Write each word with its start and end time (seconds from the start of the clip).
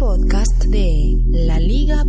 podcast 0.00 0.64
de 0.64 1.18
laliga.fm. 1.28 2.00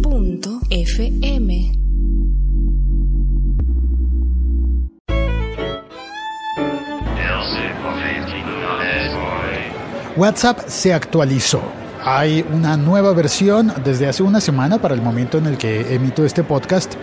WhatsApp 10.15 10.59
se 10.67 10.93
actualizó. 10.93 11.62
Hay 12.01 12.46
una 12.50 12.77
nueva 12.77 13.12
versión 13.12 13.73
desde 13.84 14.08
hace 14.08 14.23
una 14.23 14.39
semana 14.39 14.82
para 14.82 14.96
el 14.96 15.02
momento 15.02 15.38
en 15.38 15.48
el 15.48 15.58
que 15.58 15.94
emito 15.94 16.23
este 16.23 16.46
podcast 16.46 16.94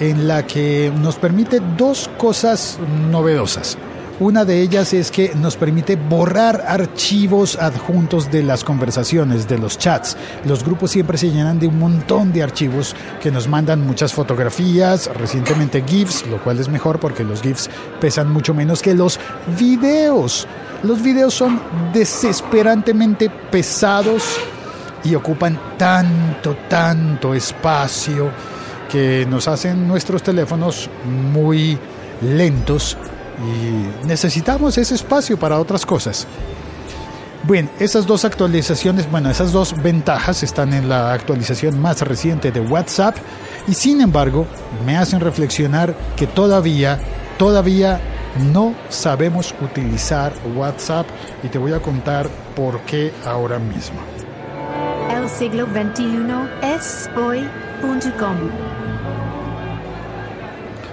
en 0.00 0.26
la 0.26 0.46
que 0.46 0.90
nos 0.96 1.16
permite 1.16 1.60
dos 1.76 2.08
cosas 2.16 2.78
novedosas. 3.10 3.76
Una 4.18 4.46
de 4.46 4.62
ellas 4.62 4.94
es 4.94 5.10
que 5.10 5.34
nos 5.34 5.58
permite 5.58 5.94
borrar 5.94 6.64
archivos 6.66 7.54
adjuntos 7.56 8.30
de 8.30 8.42
las 8.42 8.64
conversaciones, 8.64 9.46
de 9.46 9.58
los 9.58 9.76
chats. 9.76 10.16
Los 10.46 10.64
grupos 10.64 10.92
siempre 10.92 11.18
se 11.18 11.30
llenan 11.30 11.58
de 11.58 11.66
un 11.66 11.78
montón 11.78 12.32
de 12.32 12.42
archivos 12.42 12.96
que 13.20 13.30
nos 13.30 13.46
mandan 13.46 13.86
muchas 13.86 14.14
fotografías, 14.14 15.10
recientemente 15.14 15.84
GIFs, 15.86 16.26
lo 16.28 16.42
cual 16.42 16.58
es 16.58 16.70
mejor 16.70 16.98
porque 16.98 17.24
los 17.24 17.42
GIFs 17.42 17.68
pesan 18.00 18.32
mucho 18.32 18.54
menos 18.54 18.80
que 18.80 18.94
los 18.94 19.20
videos. 19.58 20.48
Los 20.82 21.02
videos 21.02 21.34
son 21.34 21.60
desesperantemente 21.92 23.28
pesados 23.28 24.38
y 25.04 25.14
ocupan 25.14 25.60
tanto, 25.76 26.56
tanto 26.70 27.34
espacio 27.34 28.30
que 28.90 29.26
nos 29.28 29.46
hacen 29.46 29.86
nuestros 29.86 30.22
teléfonos 30.22 30.88
muy 31.04 31.78
lentos 32.22 32.96
y 33.44 34.06
necesitamos 34.06 34.78
ese 34.78 34.94
espacio 34.94 35.38
para 35.38 35.58
otras 35.58 35.84
cosas. 35.84 36.26
Bueno, 37.44 37.68
esas 37.78 38.06
dos 38.06 38.24
actualizaciones, 38.24 39.08
bueno, 39.08 39.30
esas 39.30 39.52
dos 39.52 39.80
ventajas 39.80 40.42
están 40.42 40.72
en 40.74 40.88
la 40.88 41.12
actualización 41.12 41.80
más 41.80 42.00
reciente 42.00 42.50
de 42.50 42.60
WhatsApp 42.60 43.16
y 43.68 43.74
sin 43.74 44.00
embargo 44.00 44.46
me 44.84 44.96
hacen 44.96 45.20
reflexionar 45.20 45.94
que 46.16 46.26
todavía, 46.26 46.98
todavía 47.38 48.00
no 48.52 48.74
sabemos 48.88 49.54
utilizar 49.60 50.32
WhatsApp 50.56 51.06
y 51.44 51.48
te 51.48 51.58
voy 51.58 51.72
a 51.72 51.80
contar 51.80 52.28
por 52.56 52.80
qué 52.80 53.12
ahora 53.24 53.60
mismo. 53.60 54.00
El 55.10 55.28
siglo 55.28 55.66
XXI 55.66 56.74
es 56.74 57.08
hoy.com. 57.16 58.85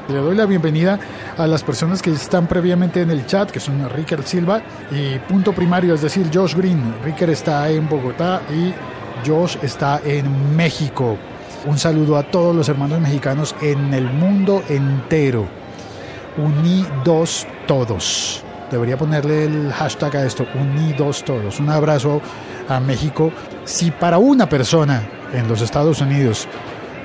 Le 0.09 0.17
doy 0.17 0.35
la 0.35 0.45
bienvenida 0.45 0.99
a 1.37 1.47
las 1.47 1.63
personas 1.63 2.01
que 2.01 2.11
están 2.11 2.45
previamente 2.45 3.01
en 3.01 3.09
el 3.09 3.25
chat, 3.25 3.49
que 3.49 3.61
son 3.61 3.89
Ricker 3.89 4.21
Silva 4.23 4.61
y 4.91 5.17
Punto 5.19 5.53
Primario, 5.53 5.95
es 5.95 6.01
decir, 6.01 6.29
Josh 6.33 6.55
Green. 6.55 6.95
Ricker 7.05 7.29
está 7.29 7.69
en 7.69 7.87
Bogotá 7.87 8.41
y 8.51 8.73
Josh 9.25 9.55
está 9.61 10.01
en 10.03 10.57
México. 10.57 11.17
Un 11.65 11.77
saludo 11.77 12.17
a 12.17 12.23
todos 12.23 12.53
los 12.53 12.67
hermanos 12.67 12.99
mexicanos 12.99 13.55
en 13.61 13.93
el 13.93 14.03
mundo 14.03 14.61
entero. 14.67 15.47
Unidos 16.35 17.47
todos. 17.65 18.43
Debería 18.69 18.97
ponerle 18.97 19.45
el 19.45 19.71
hashtag 19.71 20.17
a 20.17 20.25
esto, 20.25 20.45
unidos 20.53 21.23
todos. 21.23 21.61
Un 21.61 21.69
abrazo 21.69 22.19
a 22.67 22.81
México. 22.81 23.31
Si 23.63 23.89
para 23.89 24.17
una 24.17 24.49
persona 24.49 25.01
en 25.31 25.47
los 25.47 25.61
Estados 25.61 26.01
Unidos 26.01 26.45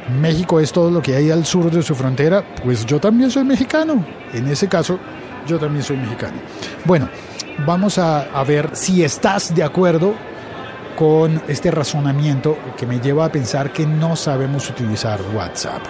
México 0.08 0.60
es 0.60 0.72
todo 0.72 0.90
lo 0.90 1.02
que 1.02 1.14
hay 1.16 1.30
al 1.30 1.44
sur 1.44 1.70
de 1.70 1.82
su 1.82 1.94
frontera, 1.94 2.44
pues 2.64 2.86
yo 2.86 3.00
también 3.00 3.30
soy 3.30 3.44
mexicano. 3.44 4.04
En 4.32 4.48
ese 4.48 4.68
caso, 4.68 4.98
yo 5.46 5.58
también 5.58 5.82
soy 5.82 5.96
mexicano. 5.96 6.38
Bueno, 6.84 7.08
vamos 7.66 7.98
a, 7.98 8.26
ver 8.44 8.70
si 8.74 9.02
estás 9.02 9.54
de 9.54 9.62
acuerdo 9.62 10.14
con 10.96 11.40
este 11.48 11.70
razonamiento 11.70 12.56
que 12.76 12.86
me 12.86 13.00
lleva 13.00 13.26
a 13.26 13.32
pensar 13.32 13.72
que 13.72 13.86
no 13.86 14.16
sabemos 14.16 14.68
utilizar 14.68 15.20
WhatsApp. 15.34 15.82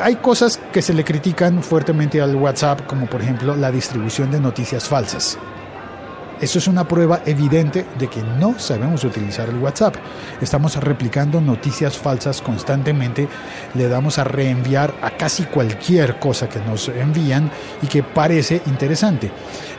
Hay 0.00 0.16
cosas 0.16 0.60
que 0.72 0.82
se 0.82 0.92
le 0.92 1.04
critican 1.04 1.62
fuertemente 1.62 2.20
al 2.20 2.34
WhatsApp, 2.34 2.86
como 2.86 3.06
por 3.06 3.22
ejemplo 3.22 3.54
la 3.54 3.70
distribución 3.70 4.30
de 4.30 4.40
noticias 4.40 4.88
falsas. 4.88 5.38
Eso 6.40 6.58
es 6.58 6.66
una 6.66 6.86
prueba 6.86 7.22
evidente 7.24 7.86
de 7.98 8.08
que 8.08 8.20
no 8.22 8.58
sabemos 8.58 9.04
utilizar 9.04 9.48
el 9.48 9.58
WhatsApp. 9.58 9.94
Estamos 10.40 10.76
replicando 10.76 11.40
noticias 11.40 11.96
falsas 11.96 12.42
constantemente, 12.42 13.28
le 13.74 13.88
damos 13.88 14.18
a 14.18 14.24
reenviar 14.24 14.94
a 15.00 15.10
casi 15.10 15.44
cualquier 15.44 16.18
cosa 16.18 16.48
que 16.48 16.58
nos 16.60 16.88
envían 16.88 17.50
y 17.82 17.86
que 17.86 18.02
parece 18.02 18.60
interesante. 18.66 19.30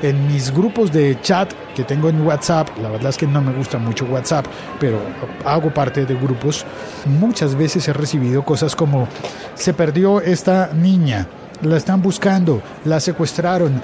En 0.02 0.28
mis 0.28 0.52
grupos 0.52 0.92
de 0.92 1.20
chat 1.22 1.52
que 1.76 1.84
tengo 1.84 2.08
en 2.10 2.22
WhatsApp, 2.22 2.70
la 2.82 2.90
verdad 2.90 3.10
es 3.10 3.18
que 3.18 3.28
no 3.28 3.42
me 3.42 3.52
gusta 3.52 3.78
mucho 3.78 4.06
WhatsApp, 4.06 4.46
pero 4.80 5.00
hago 5.44 5.74
parte 5.74 6.06
de 6.06 6.16
grupos, 6.16 6.66
muchas 7.06 7.54
veces 7.56 7.88
he 7.88 7.94
recibido 7.94 8.44
cosas 8.46 8.76
como 8.76 9.08
se 9.56 9.74
perdió 9.74 10.22
esta 10.22 10.72
niña 10.74 11.28
la 11.62 11.78
están 11.78 12.02
buscando, 12.02 12.62
la 12.86 13.00
secuestraron, 13.00 13.82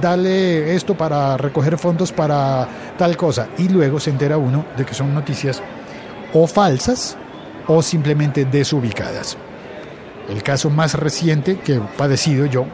dale 0.00 0.74
esto 0.74 0.96
para 0.96 1.36
recoger 1.36 1.78
fondos 1.78 2.12
para 2.12 2.68
tal 2.98 3.16
cosa. 3.16 3.48
Y 3.58 3.68
luego 3.68 4.00
se 4.00 4.10
entera 4.10 4.38
uno 4.38 4.64
de 4.76 4.84
que 4.84 4.94
son 4.94 5.14
noticias 5.14 5.62
o 6.32 6.46
falsas 6.46 7.16
o 7.66 7.82
simplemente 7.82 8.44
desubicadas. 8.44 9.36
El 10.28 10.42
caso 10.42 10.70
más 10.70 10.94
reciente 10.94 11.58
que 11.58 11.74
he 11.74 11.80
padecido 11.80 12.46
yo 12.46 12.66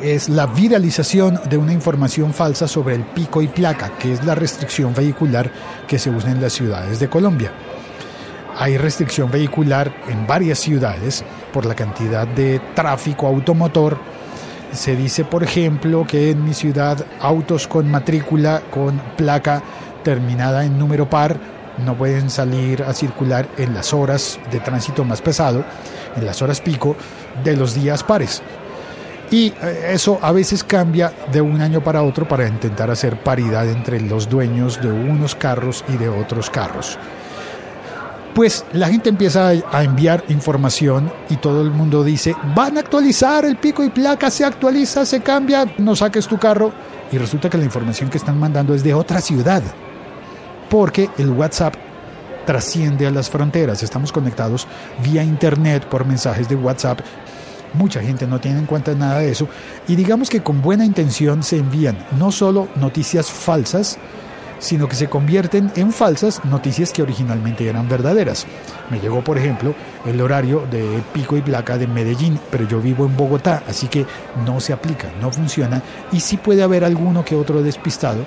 es 0.00 0.28
la 0.28 0.46
viralización 0.46 1.40
de 1.48 1.56
una 1.56 1.72
información 1.72 2.32
falsa 2.32 2.66
sobre 2.66 2.96
el 2.96 3.04
pico 3.04 3.40
y 3.40 3.48
placa, 3.48 3.96
que 3.98 4.12
es 4.12 4.24
la 4.24 4.34
restricción 4.34 4.94
vehicular 4.94 5.50
que 5.86 5.98
se 5.98 6.10
usa 6.10 6.30
en 6.30 6.40
las 6.40 6.52
ciudades 6.52 6.98
de 6.98 7.08
Colombia 7.08 7.52
hay 8.58 8.76
restricción 8.76 9.30
vehicular 9.30 9.92
en 10.08 10.26
varias 10.26 10.58
ciudades 10.58 11.24
por 11.52 11.66
la 11.66 11.74
cantidad 11.74 12.26
de 12.26 12.60
tráfico 12.74 13.26
automotor. 13.26 13.98
Se 14.72 14.96
dice, 14.96 15.24
por 15.24 15.42
ejemplo, 15.42 16.06
que 16.06 16.30
en 16.30 16.44
mi 16.44 16.54
ciudad 16.54 17.04
autos 17.20 17.68
con 17.68 17.90
matrícula, 17.90 18.62
con 18.70 18.98
placa 19.16 19.62
terminada 20.02 20.64
en 20.64 20.78
número 20.78 21.08
par, 21.08 21.36
no 21.84 21.96
pueden 21.96 22.30
salir 22.30 22.82
a 22.82 22.92
circular 22.92 23.48
en 23.56 23.74
las 23.74 23.92
horas 23.92 24.38
de 24.50 24.60
tránsito 24.60 25.04
más 25.04 25.22
pesado, 25.22 25.64
en 26.16 26.26
las 26.26 26.42
horas 26.42 26.60
pico 26.60 26.96
de 27.44 27.56
los 27.56 27.74
días 27.74 28.02
pares. 28.02 28.42
Y 29.30 29.54
eh, 29.62 29.90
eso 29.92 30.18
a 30.20 30.32
veces 30.32 30.62
cambia 30.62 31.12
de 31.32 31.40
un 31.40 31.60
año 31.62 31.82
para 31.82 32.02
otro 32.02 32.28
para 32.28 32.46
intentar 32.46 32.90
hacer 32.90 33.18
paridad 33.22 33.68
entre 33.68 34.00
los 34.00 34.28
dueños 34.28 34.80
de 34.82 34.92
unos 34.92 35.34
carros 35.34 35.84
y 35.88 35.96
de 35.96 36.10
otros 36.10 36.50
carros 36.50 36.98
pues 38.34 38.64
la 38.72 38.88
gente 38.88 39.08
empieza 39.08 39.48
a 39.48 39.84
enviar 39.84 40.24
información 40.28 41.12
y 41.28 41.36
todo 41.36 41.62
el 41.62 41.70
mundo 41.70 42.02
dice, 42.02 42.34
van 42.54 42.76
a 42.76 42.80
actualizar 42.80 43.44
el 43.44 43.56
pico 43.56 43.84
y 43.84 43.90
placa, 43.90 44.30
se 44.30 44.44
actualiza, 44.44 45.04
se 45.04 45.20
cambia, 45.20 45.66
no 45.78 45.94
saques 45.94 46.26
tu 46.26 46.38
carro. 46.38 46.72
Y 47.10 47.18
resulta 47.18 47.50
que 47.50 47.58
la 47.58 47.64
información 47.64 48.08
que 48.08 48.16
están 48.16 48.38
mandando 48.40 48.74
es 48.74 48.82
de 48.82 48.94
otra 48.94 49.20
ciudad, 49.20 49.62
porque 50.70 51.10
el 51.18 51.28
WhatsApp 51.30 51.74
trasciende 52.46 53.06
a 53.06 53.10
las 53.10 53.28
fronteras, 53.28 53.82
estamos 53.82 54.12
conectados 54.12 54.66
vía 55.02 55.22
internet 55.22 55.84
por 55.86 56.06
mensajes 56.06 56.48
de 56.48 56.56
WhatsApp. 56.56 57.00
Mucha 57.74 58.00
gente 58.00 58.26
no 58.26 58.40
tiene 58.40 58.58
en 58.58 58.66
cuenta 58.66 58.94
nada 58.94 59.20
de 59.20 59.30
eso 59.30 59.48
y 59.88 59.94
digamos 59.94 60.28
que 60.28 60.42
con 60.42 60.60
buena 60.60 60.84
intención 60.84 61.42
se 61.42 61.58
envían 61.58 61.96
no 62.18 62.30
solo 62.30 62.68
noticias 62.76 63.30
falsas, 63.30 63.98
sino 64.62 64.88
que 64.88 64.94
se 64.94 65.08
convierten 65.08 65.72
en 65.74 65.92
falsas 65.92 66.44
noticias 66.44 66.92
que 66.92 67.02
originalmente 67.02 67.68
eran 67.68 67.88
verdaderas. 67.88 68.46
Me 68.90 69.00
llegó, 69.00 69.22
por 69.24 69.36
ejemplo, 69.36 69.74
el 70.06 70.20
horario 70.20 70.64
de 70.70 71.02
pico 71.12 71.36
y 71.36 71.42
placa 71.42 71.76
de 71.76 71.88
Medellín, 71.88 72.38
pero 72.48 72.66
yo 72.68 72.80
vivo 72.80 73.04
en 73.04 73.16
Bogotá, 73.16 73.64
así 73.68 73.88
que 73.88 74.06
no 74.46 74.60
se 74.60 74.72
aplica, 74.72 75.08
no 75.20 75.32
funciona, 75.32 75.82
y 76.12 76.20
sí 76.20 76.36
puede 76.36 76.62
haber 76.62 76.84
alguno 76.84 77.24
que 77.24 77.34
otro 77.34 77.60
despistado 77.60 78.24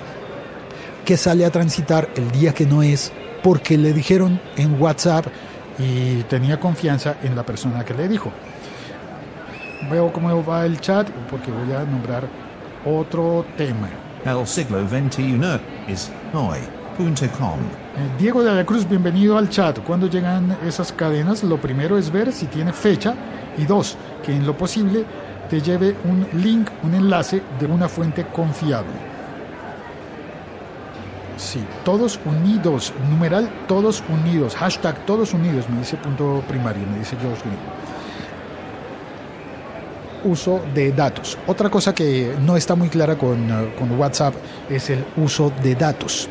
que 1.06 1.16
sale 1.16 1.46
a 1.46 1.50
transitar 1.50 2.10
el 2.16 2.30
día 2.30 2.52
que 2.52 2.66
no 2.66 2.82
es 2.82 3.12
porque 3.42 3.78
le 3.78 3.94
dijeron 3.94 4.38
en 4.56 4.80
WhatsApp 4.80 5.28
y 5.78 6.22
tenía 6.24 6.60
confianza 6.60 7.16
en 7.22 7.34
la 7.34 7.46
persona 7.46 7.82
que 7.82 7.94
le 7.94 8.08
dijo. 8.08 8.30
Veo 9.90 10.12
cómo 10.12 10.44
va 10.44 10.66
el 10.66 10.80
chat 10.80 11.08
porque 11.30 11.50
voy 11.50 11.72
a 11.72 11.84
nombrar 11.84 12.28
otro 12.84 13.46
tema. 13.56 13.88
El 14.26 14.44
siglo 14.44 14.80
XXI 14.88 15.38
es 15.86 16.10
hoy.com. 16.34 16.58
Eh, 17.06 18.10
Diego 18.18 18.42
de 18.42 18.52
la 18.52 18.66
Cruz, 18.66 18.88
bienvenido 18.88 19.38
al 19.38 19.48
chat. 19.48 19.78
Cuando 19.84 20.08
llegan 20.08 20.58
esas 20.66 20.92
cadenas, 20.92 21.44
lo 21.44 21.60
primero 21.60 21.96
es 21.96 22.10
ver 22.10 22.32
si 22.32 22.46
tiene 22.46 22.72
fecha 22.72 23.14
y 23.56 23.64
dos, 23.66 23.96
que 24.24 24.34
en 24.34 24.44
lo 24.44 24.56
posible 24.56 25.04
te 25.48 25.60
lleve 25.60 25.94
un 26.04 26.26
link, 26.42 26.68
un 26.82 26.94
enlace 26.94 27.40
de 27.60 27.66
una 27.66 27.88
fuente 27.88 28.26
confiable. 28.26 28.96
Sí, 31.36 31.64
todos 31.84 32.18
unidos, 32.24 32.92
numeral 33.08 33.48
todos 33.68 34.02
unidos, 34.08 34.56
hashtag 34.56 35.06
todos 35.06 35.34
unidos, 35.34 35.70
me 35.70 35.78
dice 35.78 35.96
punto 35.98 36.42
primario, 36.48 36.84
me 36.90 36.98
dice 36.98 37.14
Josh 37.22 37.42
Green 37.44 37.85
uso 40.26 40.60
de 40.74 40.92
datos. 40.92 41.38
Otra 41.46 41.70
cosa 41.70 41.94
que 41.94 42.34
no 42.44 42.56
está 42.56 42.74
muy 42.74 42.88
clara 42.88 43.16
con, 43.16 43.48
con, 43.78 43.98
WhatsApp 43.98 44.34
es 44.68 44.90
el 44.90 45.04
uso 45.16 45.52
de 45.62 45.74
datos. 45.74 46.28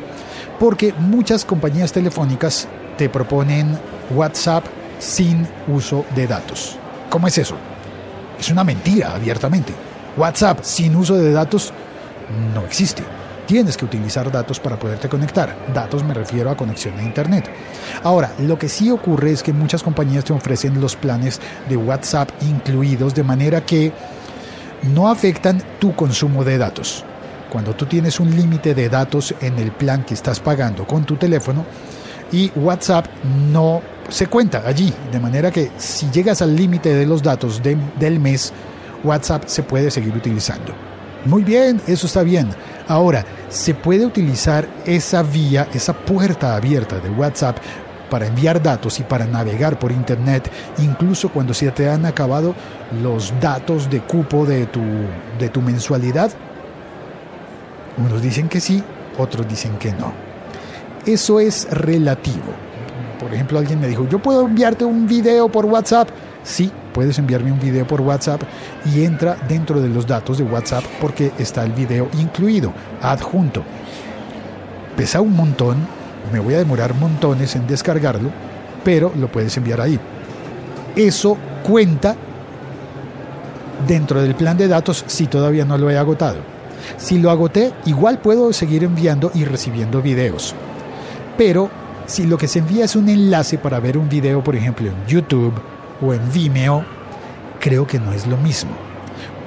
porque 0.58 0.94
muchas 0.98 1.44
compañías 1.44 1.92
telefónicas 1.92 2.66
te 2.96 3.10
proponen 3.10 3.78
WhatsApp 4.14 4.64
sin 4.98 5.46
uso 5.68 6.04
de 6.14 6.26
datos. 6.26 6.78
¿Cómo 7.10 7.26
es 7.26 7.38
eso? 7.38 7.56
Es 8.38 8.50
una 8.50 8.64
mentira 8.64 9.14
abiertamente. 9.14 9.72
WhatsApp 10.16 10.60
sin 10.62 10.96
uso 10.96 11.16
de 11.16 11.32
datos 11.32 11.72
no 12.54 12.64
existe. 12.64 13.02
Tienes 13.46 13.76
que 13.76 13.84
utilizar 13.84 14.30
datos 14.32 14.58
para 14.58 14.78
poderte 14.78 15.08
conectar. 15.08 15.54
Datos 15.72 16.02
me 16.02 16.14
refiero 16.14 16.50
a 16.50 16.56
conexión 16.56 16.98
a 16.98 17.02
Internet. 17.02 17.48
Ahora, 18.06 18.30
lo 18.38 18.56
que 18.56 18.68
sí 18.68 18.88
ocurre 18.88 19.32
es 19.32 19.42
que 19.42 19.52
muchas 19.52 19.82
compañías 19.82 20.22
te 20.24 20.32
ofrecen 20.32 20.80
los 20.80 20.94
planes 20.94 21.40
de 21.68 21.76
WhatsApp 21.76 22.30
incluidos 22.42 23.16
de 23.16 23.24
manera 23.24 23.66
que 23.66 23.90
no 24.94 25.08
afectan 25.08 25.60
tu 25.80 25.92
consumo 25.96 26.44
de 26.44 26.56
datos. 26.56 27.04
Cuando 27.50 27.74
tú 27.74 27.84
tienes 27.86 28.20
un 28.20 28.30
límite 28.36 28.76
de 28.76 28.88
datos 28.88 29.34
en 29.40 29.58
el 29.58 29.72
plan 29.72 30.04
que 30.04 30.14
estás 30.14 30.38
pagando 30.38 30.86
con 30.86 31.02
tu 31.02 31.16
teléfono 31.16 31.64
y 32.30 32.52
WhatsApp 32.54 33.06
no 33.50 33.82
se 34.08 34.28
cuenta 34.28 34.62
allí, 34.64 34.94
de 35.10 35.18
manera 35.18 35.50
que 35.50 35.72
si 35.76 36.08
llegas 36.12 36.40
al 36.42 36.54
límite 36.54 36.94
de 36.94 37.06
los 37.06 37.24
datos 37.24 37.60
del 37.60 38.20
mes, 38.20 38.52
WhatsApp 39.02 39.48
se 39.48 39.64
puede 39.64 39.90
seguir 39.90 40.14
utilizando. 40.14 40.72
Muy 41.24 41.42
bien, 41.42 41.80
eso 41.88 42.06
está 42.06 42.22
bien. 42.22 42.50
Ahora, 42.86 43.24
se 43.48 43.74
puede 43.74 44.06
utilizar 44.06 44.68
esa 44.84 45.24
vía, 45.24 45.66
esa 45.74 45.92
puerta 45.92 46.54
abierta 46.54 47.00
de 47.00 47.10
WhatsApp 47.10 47.58
para 48.10 48.26
enviar 48.26 48.62
datos 48.62 49.00
y 49.00 49.02
para 49.02 49.26
navegar 49.26 49.78
por 49.78 49.92
Internet, 49.92 50.50
incluso 50.78 51.28
cuando 51.30 51.54
se 51.54 51.70
te 51.70 51.88
han 51.88 52.06
acabado 52.06 52.54
los 53.02 53.32
datos 53.40 53.90
de 53.90 54.00
cupo 54.00 54.46
de 54.46 54.66
tu, 54.66 54.82
de 55.38 55.48
tu 55.48 55.60
mensualidad. 55.60 56.30
Unos 57.98 58.22
dicen 58.22 58.48
que 58.48 58.60
sí, 58.60 58.82
otros 59.18 59.48
dicen 59.48 59.78
que 59.78 59.92
no. 59.92 60.12
Eso 61.04 61.40
es 61.40 61.68
relativo. 61.70 62.52
Por 63.18 63.32
ejemplo, 63.32 63.58
alguien 63.58 63.80
me 63.80 63.88
dijo, 63.88 64.06
yo 64.08 64.18
puedo 64.18 64.46
enviarte 64.46 64.84
un 64.84 65.06
video 65.06 65.48
por 65.48 65.64
WhatsApp. 65.64 66.08
Sí, 66.42 66.70
puedes 66.92 67.18
enviarme 67.18 67.50
un 67.50 67.58
video 67.58 67.86
por 67.86 68.00
WhatsApp 68.00 68.42
y 68.84 69.04
entra 69.04 69.36
dentro 69.48 69.80
de 69.80 69.88
los 69.88 70.06
datos 70.06 70.38
de 70.38 70.44
WhatsApp 70.44 70.84
porque 71.00 71.32
está 71.38 71.64
el 71.64 71.72
video 71.72 72.08
incluido, 72.18 72.72
adjunto. 73.02 73.62
Pesa 74.96 75.20
un 75.20 75.34
montón, 75.34 75.76
me 76.32 76.40
voy 76.40 76.54
a 76.54 76.58
demorar 76.58 76.94
montones 76.94 77.54
en 77.56 77.66
descargarlo, 77.66 78.30
pero 78.84 79.12
lo 79.16 79.28
puedes 79.28 79.56
enviar 79.56 79.80
ahí. 79.80 79.98
Eso 80.94 81.36
cuenta 81.62 82.16
dentro 83.86 84.22
del 84.22 84.34
plan 84.34 84.56
de 84.56 84.68
datos 84.68 85.04
si 85.06 85.26
todavía 85.26 85.64
no 85.64 85.78
lo 85.78 85.90
he 85.90 85.98
agotado. 85.98 86.38
Si 86.96 87.18
lo 87.18 87.30
agoté, 87.30 87.72
igual 87.84 88.18
puedo 88.18 88.52
seguir 88.52 88.84
enviando 88.84 89.30
y 89.34 89.44
recibiendo 89.44 90.02
videos. 90.02 90.54
Pero 91.36 91.70
si 92.06 92.26
lo 92.26 92.38
que 92.38 92.48
se 92.48 92.60
envía 92.60 92.84
es 92.84 92.96
un 92.96 93.08
enlace 93.08 93.58
para 93.58 93.80
ver 93.80 93.98
un 93.98 94.08
video, 94.08 94.42
por 94.42 94.54
ejemplo, 94.56 94.86
en 94.86 95.06
YouTube, 95.06 95.54
o 96.00 96.12
en 96.12 96.32
Vimeo, 96.32 96.84
creo 97.60 97.86
que 97.86 97.98
no 97.98 98.12
es 98.12 98.26
lo 98.26 98.36
mismo. 98.36 98.70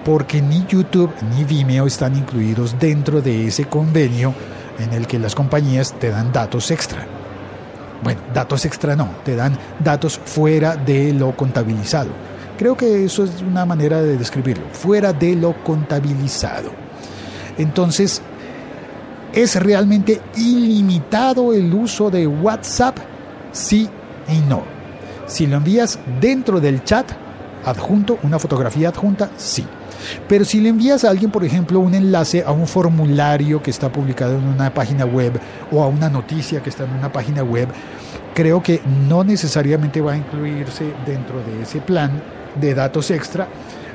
Porque 0.03 0.41
ni 0.41 0.65
YouTube 0.65 1.11
ni 1.35 1.43
Vimeo 1.43 1.85
están 1.85 2.15
incluidos 2.15 2.75
dentro 2.79 3.21
de 3.21 3.47
ese 3.47 3.65
convenio 3.65 4.33
en 4.79 4.93
el 4.93 5.07
que 5.07 5.19
las 5.19 5.35
compañías 5.35 5.93
te 5.99 6.09
dan 6.09 6.31
datos 6.31 6.71
extra. 6.71 7.05
Bueno, 8.03 8.21
datos 8.33 8.65
extra 8.65 8.95
no, 8.95 9.09
te 9.23 9.35
dan 9.35 9.57
datos 9.79 10.19
fuera 10.23 10.75
de 10.75 11.13
lo 11.13 11.35
contabilizado. 11.35 12.09
Creo 12.57 12.75
que 12.75 13.03
eso 13.03 13.23
es 13.23 13.41
una 13.41 13.65
manera 13.65 14.01
de 14.01 14.17
describirlo, 14.17 14.65
fuera 14.71 15.13
de 15.13 15.35
lo 15.35 15.63
contabilizado. 15.63 16.71
Entonces, 17.57 18.21
¿es 19.33 19.55
realmente 19.55 20.21
ilimitado 20.35 21.53
el 21.53 21.73
uso 21.73 22.09
de 22.09 22.25
WhatsApp? 22.27 22.97
Sí 23.51 23.89
y 24.27 24.39
no. 24.47 24.63
Si 25.27 25.45
lo 25.45 25.57
envías 25.57 25.99
dentro 26.19 26.59
del 26.59 26.83
chat 26.83 27.11
adjunto, 27.65 28.17
una 28.23 28.39
fotografía 28.39 28.89
adjunta, 28.89 29.29
sí. 29.37 29.65
Pero 30.28 30.46
si 30.46 30.60
le 30.60 30.69
envías 30.69 31.04
a 31.04 31.10
alguien, 31.10 31.31
por 31.31 31.44
ejemplo, 31.44 31.80
un 31.80 31.94
enlace 31.94 32.44
a 32.46 32.51
un 32.51 32.68
formulario 32.68 33.62
que 33.62 33.72
está 33.72 33.92
publicado 33.92 34.38
en 34.38 34.46
una 34.46 34.74
página 34.74 35.06
web 35.06 35.40
o 35.72 35.84
a 35.84 35.88
una 35.88 36.10
noticia 36.10 36.62
que 36.62 36.69
está 36.69 36.84
en 36.86 36.92
una 36.92 37.12
página 37.12 37.44
web, 37.44 37.69
creo 38.34 38.62
que 38.62 38.81
no 39.07 39.24
necesariamente 39.24 40.01
va 40.01 40.13
a 40.13 40.18
incluirse 40.18 40.94
dentro 41.06 41.42
de 41.44 41.63
ese 41.63 41.81
plan 41.81 42.22
de 42.60 42.74
datos 42.74 43.12
extra. 43.12 43.48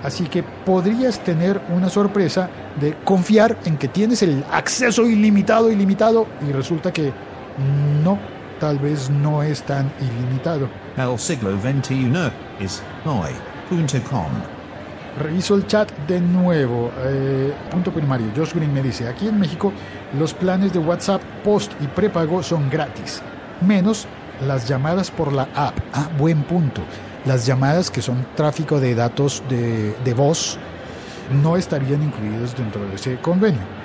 Así 0.03 0.25
que 0.25 0.43
podrías 0.43 1.19
tener 1.21 1.61
una 1.75 1.89
sorpresa 1.89 2.51
de 2.79 2.95
confiar 3.05 3.56
en 3.65 3.79
que 3.79 3.89
tienes 3.89 4.23
el 4.23 4.45
acceso 4.53 5.06
ilimitado, 5.06 5.71
ilimitado, 5.71 6.27
y 6.47 6.53
resulta 6.53 6.93
que 6.93 7.11
no 8.05 8.19
tal 8.61 8.79
vez 8.79 9.09
no 9.09 9.43
es 9.43 9.62
tan 9.62 9.91
ilimitado. 10.01 10.69
El 10.97 11.19
siglo 11.19 11.51
XXI 11.61 12.31
es 12.61 12.83
hoy.com. 13.05 14.54
Reviso 15.19 15.55
el 15.55 15.66
chat 15.66 15.90
de 16.08 16.20
nuevo. 16.20 16.90
Eh, 17.05 17.52
punto 17.70 17.93
primario. 17.93 18.26
Josh 18.37 18.52
Green 18.52 18.72
me 18.72 18.82
dice, 18.82 19.08
aquí 19.08 19.28
en 19.28 19.38
México 19.38 19.72
los 20.19 20.34
planes 20.34 20.72
de 20.72 20.78
WhatsApp 20.81 21.22
post 21.44 21.72
y 21.81 21.87
prepago 21.87 22.43
son 22.43 22.69
gratis, 22.69 23.22
menos 23.61 24.06
las 24.46 24.66
llamadas 24.69 25.11
por 25.11 25.32
la 25.32 25.49
app. 25.55 25.78
Ah, 25.93 26.08
buen 26.19 26.43
punto. 26.43 26.82
Las 27.25 27.46
llamadas 27.46 27.90
que 27.90 28.02
son 28.02 28.26
tráfico 28.34 28.81
de 28.81 28.94
datos 28.94 29.43
de, 29.49 29.94
de 30.05 30.14
voz 30.14 30.58
no 31.43 31.56
estarían 31.56 32.02
incluidos 32.02 32.56
dentro 32.56 32.84
de 32.87 32.96
ese 32.96 33.17
convenio. 33.19 33.83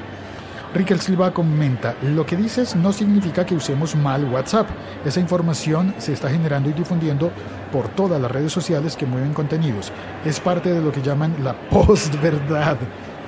Riquel 0.73 0.99
Silva 0.99 1.33
comenta, 1.33 1.95
lo 2.03 2.25
que 2.25 2.35
dices 2.35 2.75
no 2.75 2.93
significa 2.93 3.43
que 3.43 3.55
usemos 3.55 3.95
mal 3.95 4.25
WhatsApp. 4.25 4.67
Esa 5.03 5.19
información 5.19 5.95
se 5.97 6.13
está 6.13 6.29
generando 6.29 6.69
y 6.69 6.73
difundiendo 6.73 7.31
por 7.71 7.87
todas 7.89 8.21
las 8.21 8.29
redes 8.29 8.51
sociales 8.51 8.95
que 8.95 9.07
mueven 9.07 9.33
contenidos. 9.33 9.91
Es 10.23 10.39
parte 10.39 10.71
de 10.71 10.81
lo 10.81 10.91
que 10.91 11.01
llaman 11.01 11.35
la 11.43 11.53
postverdad. 11.53 12.77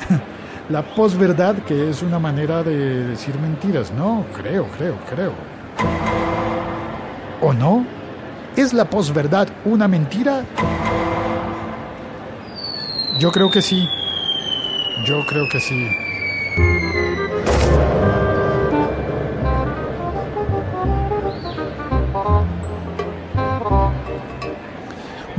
la 0.70 0.84
postverdad 0.84 1.56
que 1.64 1.90
es 1.90 2.04
una 2.04 2.20
manera 2.20 2.62
de 2.62 3.08
decir 3.08 3.34
mentiras. 3.40 3.92
No, 3.92 4.24
creo, 4.36 4.68
creo, 4.78 4.98
creo. 5.10 5.34
¿O 7.42 7.54
no? 7.54 7.86
¿Es 8.56 8.72
la 8.72 8.86
posverdad 8.86 9.48
una 9.66 9.88
mentira? 9.88 10.44
Yo 13.18 13.32
creo 13.32 13.50
que 13.50 13.64
sí. 13.64 13.88
Yo 15.06 15.26
creo 15.26 15.50
que 15.50 15.60
sí. 15.60 15.90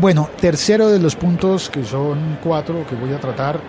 Bueno, 0.02 0.28
tercero 0.40 0.88
de 0.88 0.98
los 0.98 1.14
puntos, 1.14 1.70
que 1.70 1.84
son 1.84 2.36
cuatro 2.42 2.84
que 2.88 2.96
voy 2.96 3.12
a 3.12 3.20
tratar, 3.20 3.60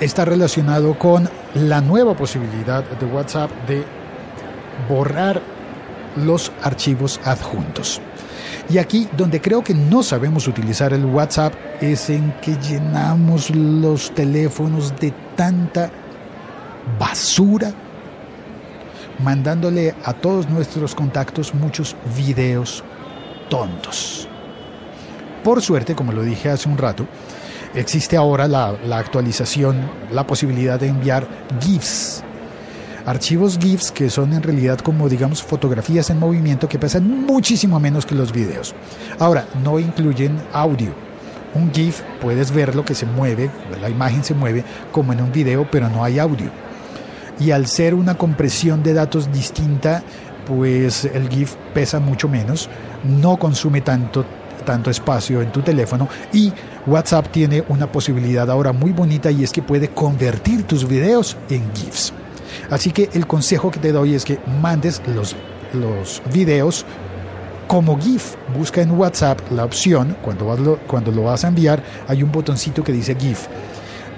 está 0.00 0.24
relacionado 0.24 0.98
con 0.98 1.30
la 1.54 1.80
nueva 1.80 2.16
posibilidad 2.16 2.82
de 2.82 3.06
WhatsApp 3.06 3.48
de 3.68 3.84
borrar 4.88 5.40
los 6.16 6.50
archivos 6.64 7.20
adjuntos. 7.24 8.00
Y 8.70 8.78
aquí 8.78 9.08
donde 9.16 9.40
creo 9.40 9.62
que 9.62 9.72
no 9.72 10.02
sabemos 10.02 10.48
utilizar 10.48 10.92
el 10.92 11.04
WhatsApp 11.04 11.54
es 11.80 12.10
en 12.10 12.32
que 12.40 12.56
llenamos 12.56 13.48
los 13.50 14.12
teléfonos 14.12 14.92
de 14.98 15.14
tanta 15.36 15.92
basura, 16.98 17.72
mandándole 19.22 19.94
a 20.04 20.12
todos 20.12 20.50
nuestros 20.50 20.92
contactos 20.96 21.54
muchos 21.54 21.94
videos 22.16 22.82
tontos. 23.48 24.28
Por 25.42 25.60
suerte, 25.60 25.96
como 25.96 26.12
lo 26.12 26.22
dije 26.22 26.50
hace 26.50 26.68
un 26.68 26.78
rato, 26.78 27.04
existe 27.74 28.16
ahora 28.16 28.46
la, 28.46 28.76
actualización, 28.96 29.80
la 30.12 30.24
posibilidad 30.24 30.78
de 30.78 30.88
enviar 30.88 31.26
GIFs. 31.60 32.22
Archivos 33.04 33.58
GIFs 33.58 33.90
que 33.90 34.08
son 34.08 34.32
en 34.32 34.42
realidad 34.44 34.78
como 34.78 35.08
digamos 35.08 35.42
fotografías 35.42 36.08
en 36.10 36.20
movimiento 36.20 36.68
que 36.68 36.78
pesan 36.78 37.26
muchísimo 37.26 37.80
menos 37.80 38.06
que 38.06 38.14
los 38.14 38.32
videos. 38.32 38.72
Ahora, 39.18 39.46
no 39.64 39.80
incluyen 39.80 40.40
audio. 40.52 40.94
Un 41.54 41.72
GIF 41.72 42.02
puedes 42.20 42.52
ver 42.52 42.76
lo 42.76 42.84
que 42.84 42.94
se 42.94 43.04
mueve, 43.04 43.50
la 43.80 43.90
imagen 43.90 44.22
se 44.22 44.34
mueve 44.34 44.64
como 44.92 45.12
en 45.12 45.22
un 45.22 45.32
video, 45.32 45.68
pero 45.68 45.88
no 45.88 46.04
hay 46.04 46.20
audio. 46.20 46.50
Y 47.40 47.50
al 47.50 47.66
ser 47.66 47.94
una 47.94 48.14
compresión 48.14 48.84
de 48.84 48.94
datos 48.94 49.32
distinta, 49.32 50.04
pues 50.46 51.04
el 51.04 51.28
GIF 51.28 51.56
pesa 51.74 51.98
mucho 51.98 52.28
menos, 52.28 52.70
no 53.02 53.36
consume 53.38 53.80
tanto 53.80 54.24
tanto 54.62 54.90
espacio 54.90 55.42
en 55.42 55.52
tu 55.52 55.60
teléfono 55.60 56.08
y 56.32 56.52
WhatsApp 56.86 57.28
tiene 57.28 57.64
una 57.68 57.90
posibilidad 57.90 58.50
ahora 58.50 58.72
muy 58.72 58.92
bonita 58.92 59.30
y 59.30 59.44
es 59.44 59.52
que 59.52 59.62
puede 59.62 59.88
convertir 59.88 60.64
tus 60.64 60.88
videos 60.88 61.36
en 61.50 61.72
GIFs. 61.74 62.12
Así 62.70 62.90
que 62.90 63.10
el 63.12 63.26
consejo 63.26 63.70
que 63.70 63.80
te 63.80 63.92
doy 63.92 64.14
es 64.14 64.24
que 64.24 64.38
mandes 64.60 65.02
los, 65.06 65.36
los 65.72 66.22
videos 66.32 66.84
como 67.66 67.98
GIF. 67.98 68.34
Busca 68.56 68.82
en 68.82 68.90
WhatsApp 68.92 69.40
la 69.50 69.64
opción, 69.64 70.16
cuando, 70.22 70.56
lo, 70.56 70.78
cuando 70.86 71.10
lo 71.10 71.24
vas 71.24 71.44
a 71.44 71.48
enviar, 71.48 71.82
hay 72.08 72.22
un 72.22 72.30
botoncito 72.30 72.84
que 72.84 72.92
dice 72.92 73.14
GIF. 73.14 73.46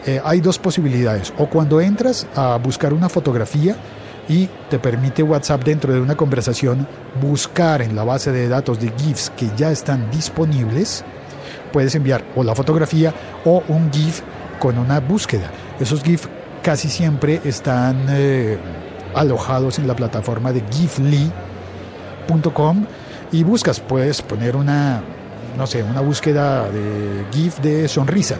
Eh, 0.07 0.21
hay 0.25 0.41
dos 0.41 0.59
posibilidades. 0.59 1.33
O 1.39 1.47
cuando 1.49 1.81
entras 1.81 2.27
a 2.35 2.57
buscar 2.57 2.93
una 2.93 3.09
fotografía, 3.09 3.77
y 4.29 4.49
te 4.71 4.79
permite 4.79 5.23
WhatsApp 5.23 5.65
dentro 5.65 5.93
de 5.93 6.01
una 6.01 6.17
conversación 6.17 6.87
buscar 7.21 7.83
en 7.83 7.95
la 7.95 8.05
base 8.05 8.33
de 8.33 8.49
datos 8.49 8.81
de 8.81 8.91
GIFs 8.97 9.31
que 9.37 9.51
ya 9.57 9.71
están 9.71 10.11
disponibles. 10.11 11.05
Puedes 11.73 11.95
enviar 11.95 12.25
o 12.35 12.43
la 12.43 12.55
fotografía 12.55 13.13
o 13.45 13.63
un 13.69 13.93
GIF 13.93 14.23
con 14.59 14.79
una 14.79 15.01
búsqueda. 15.01 15.51
Esos 15.79 16.03
GIF 16.03 16.27
casi 16.63 16.89
siempre 16.89 17.41
están 17.45 18.07
eh, 18.09 18.57
alojados 19.15 19.79
en 19.79 19.87
la 19.87 19.95
plataforma 19.95 20.53
de 20.53 20.63
gifly.com 20.71 21.35
y 23.33 23.43
buscas, 23.43 23.81
puedes 23.81 24.23
poner 24.23 24.57
una, 24.57 25.03
no 25.59 25.67
sé, 25.67 25.83
una 25.83 26.01
búsqueda 26.01 26.71
de 26.71 27.27
GIF 27.33 27.59
de 27.59 27.89
sonrisa 27.89 28.39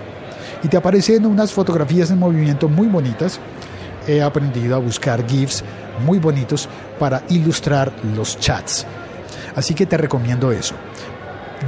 y 0.63 0.69
te 0.69 0.77
aparecen 0.79 1.27
unas 1.27 1.53
fotografías 1.53 2.11
en 2.11 2.19
movimiento 2.19 2.69
muy 2.69 2.87
bonitas. 2.87 3.39
He 4.07 4.23
aprendido 4.23 4.77
a 4.77 4.79
buscar 4.79 5.27
GIFs 5.27 5.65
muy 6.05 6.19
bonitos 6.19 6.69
para 6.99 7.23
ilustrar 7.29 7.93
los 8.17 8.39
chats. 8.39 8.87
Así 9.57 9.75
que 9.75 9.87
te 9.87 9.97
recomiendo 9.97 10.53
eso. 10.53 10.75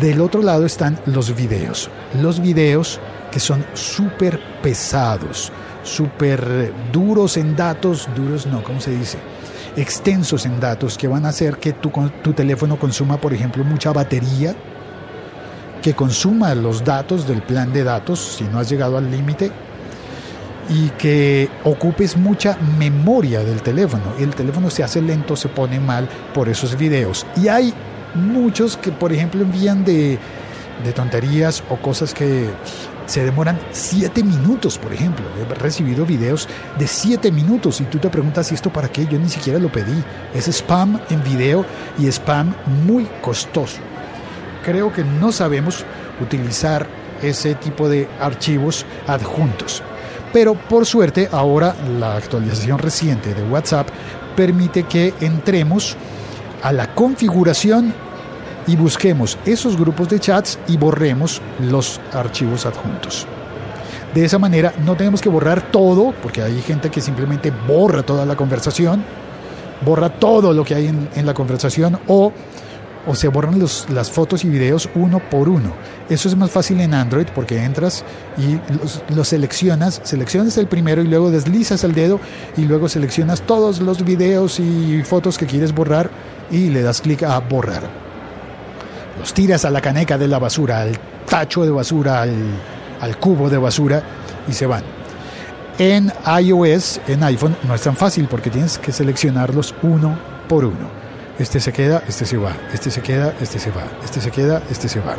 Del 0.01 0.21
otro 0.21 0.43
lado 0.43 0.67
están 0.67 0.99
los 1.07 1.35
videos. 1.35 1.89
Los 2.21 2.41
videos 2.41 3.01
que 3.31 3.41
son 3.41 3.65
súper 3.75 4.41
pesados, 4.63 5.53
súper 5.83 6.73
duros 6.93 7.37
en 7.37 7.57
datos, 7.57 8.09
duros 8.15 8.47
no, 8.47 8.63
¿cómo 8.63 8.81
se 8.81 8.91
dice? 8.91 9.19
Extensos 9.77 10.47
en 10.47 10.59
datos 10.59 10.99
que 10.99 11.09
van 11.09 11.27
a 11.27 11.31
hacer 11.31 11.59
que 11.59 11.73
tu, 11.73 11.91
tu 12.23 12.33
teléfono 12.33 12.79
consuma, 12.79 13.19
por 13.19 13.33
ejemplo, 13.33 13.63
mucha 13.65 13.93
batería, 13.93 14.55
que 15.83 15.95
consuma 15.95 16.55
los 16.55 16.83
datos 16.83 17.29
del 17.29 17.43
plan 17.43 17.73
de 17.73 17.85
datos 17.85 18.19
si 18.19 18.45
no 18.45 18.59
has 18.59 18.69
llegado 18.69 18.97
al 18.99 19.11
límite 19.11 19.53
y 20.69 20.91
que 20.91 21.49
ocupes 21.65 22.17
mucha 22.17 22.57
memoria 22.79 23.41
del 23.41 23.63
teléfono. 23.63 24.05
El 24.19 24.35
teléfono 24.35 24.71
se 24.71 24.83
hace 24.83 25.01
lento, 25.01 25.37
se 25.37 25.49
pone 25.49 25.81
mal 25.81 26.09
por 26.35 26.49
esos 26.49 26.77
videos. 26.77 27.27
Y 27.37 27.49
hay 27.49 27.73
muchos 28.15 28.77
que, 28.77 28.91
por 28.93 29.13
ejemplo, 29.13 29.43
envían 29.43 29.85
de, 29.85 30.19
de 30.85 30.93
tonterías 30.93 31.63
o 31.69 31.77
cosas 31.77 32.13
que 32.13 32.49
se 33.07 33.25
demoran 33.25 33.59
7 33.71 34.23
minutos, 34.23 34.79
por 34.79 34.93
ejemplo. 34.93 35.25
He 35.41 35.55
recibido 35.55 36.05
videos 36.05 36.49
de 36.79 36.87
7 36.87 37.31
minutos 37.31 37.81
y 37.81 37.85
tú 37.85 37.99
te 37.99 38.11
preguntas, 38.11 38.51
¿y 38.51 38.55
esto 38.55 38.73
para 38.73 38.89
qué? 38.89 39.07
Yo 39.07 39.19
ni 39.19 39.29
siquiera 39.29 39.59
lo 39.59 39.71
pedí. 39.71 40.03
Es 40.35 40.49
spam 40.49 41.01
en 41.11 41.23
video 41.23 41.65
y 41.99 42.07
spam 42.09 42.55
muy 42.85 43.07
costoso. 43.21 43.79
Creo 44.65 44.93
que 44.93 45.05
no 45.05 45.31
sabemos 45.31 45.85
utilizar 46.21 46.87
ese 47.23 47.55
tipo 47.55 47.89
de 47.89 48.09
archivos 48.21 48.85
adjuntos. 49.07 49.83
Pero 50.37 50.53
por 50.53 50.85
suerte 50.85 51.31
ahora 51.33 51.75
la 51.99 52.15
actualización 52.15 52.79
reciente 52.79 53.33
de 53.33 53.43
WhatsApp 53.43 53.89
permite 54.37 54.83
que 54.83 55.15
entremos 55.23 55.97
a 56.63 56.75
la 56.75 56.95
configuración 56.95 57.95
y 58.67 58.77
busquemos 58.77 59.39
esos 59.47 59.79
grupos 59.79 60.11
de 60.11 60.21
chats 60.21 60.59
y 60.69 60.77
borremos 60.77 61.41
los 61.59 62.03
archivos 62.13 62.67
adjuntos. 62.67 63.27
De 64.13 64.27
esa 64.27 64.39
manera 64.39 64.75
no 64.85 64.95
tenemos 64.95 65.23
que 65.23 65.31
borrar 65.31 65.73
todo, 65.73 66.13
porque 66.23 66.43
hay 66.43 66.61
gente 66.61 66.91
que 66.91 67.01
simplemente 67.01 67.51
borra 67.67 68.03
toda 68.03 68.27
la 68.27 68.37
conversación, 68.37 69.03
borra 69.87 70.11
todo 70.11 70.53
lo 70.53 70.65
que 70.65 70.75
hay 70.75 70.89
en, 70.89 71.25
la 71.25 71.33
conversación 71.33 71.99
o 72.09 72.31
o 73.07 73.15
se 73.15 73.29
borran 73.29 73.59
las 73.89 74.11
fotos 74.11 74.45
y 74.45 74.49
videos 74.49 74.89
uno 74.95 75.21
por 75.31 75.49
uno. 75.49 75.73
Eso 76.09 76.29
es 76.29 76.37
más 76.37 76.51
fácil 76.51 76.81
en 76.81 76.95
Android 76.95 77.27
porque 77.35 77.63
entras 77.63 78.05
y 78.37 78.59
los, 79.15 79.29
seleccionas, 79.29 80.01
seleccionas 80.05 80.59
el 80.59 80.67
primero 80.67 81.03
y 81.03 81.07
luego 81.07 81.31
deslizas 81.31 81.85
el 81.85 81.95
dedo 81.95 82.21
y 82.57 82.63
luego 82.63 82.89
seleccionas 82.89 83.43
todos 83.43 83.81
los 83.81 84.05
videos 84.05 84.61
y 84.61 85.03
fotos 85.05 85.39
que 85.39 85.47
quieres 85.47 85.75
borrar 85.75 86.11
y 86.51 86.71
le 86.71 86.83
das 86.83 87.01
clic 87.01 87.23
a 87.23 87.39
borrar. 87.41 87.83
Los 89.19 89.33
tiras 89.33 89.65
a 89.65 89.71
la 89.71 89.81
caneca 89.81 90.19
de 90.19 90.29
la 90.29 90.39
basura, 90.39 90.83
al 90.83 90.99
tacho 91.29 91.65
de 91.65 91.71
basura, 91.71 92.23
al 92.23 93.19
cubo 93.19 93.49
de 93.49 93.59
basura 93.59 94.03
y 94.49 94.53
se 94.53 94.67
van. 94.67 94.83
En 95.79 96.11
iOS, 96.41 97.01
en 97.07 97.23
iPhone, 97.23 97.57
no 97.65 97.75
es 97.75 97.83
tan 97.83 97.97
fácil 97.97 98.29
porque 98.31 98.49
tienes 98.49 98.79
que 98.79 98.93
seleccionarlos 98.93 99.75
uno 99.83 100.19
por 100.49 100.65
uno. 100.65 101.06
Este 101.39 101.61
se 101.61 101.73
queda, 101.73 102.03
este 102.09 102.25
se 102.25 102.37
va, 102.37 102.57
este 102.73 102.91
se 102.91 103.03
queda, 103.03 103.35
este 103.41 103.59
se 103.59 103.71
va, 103.71 103.85
este 104.05 104.21
se 104.21 104.31
queda, 104.31 104.63
este 104.71 104.89
se 104.89 105.01
va. 105.01 105.17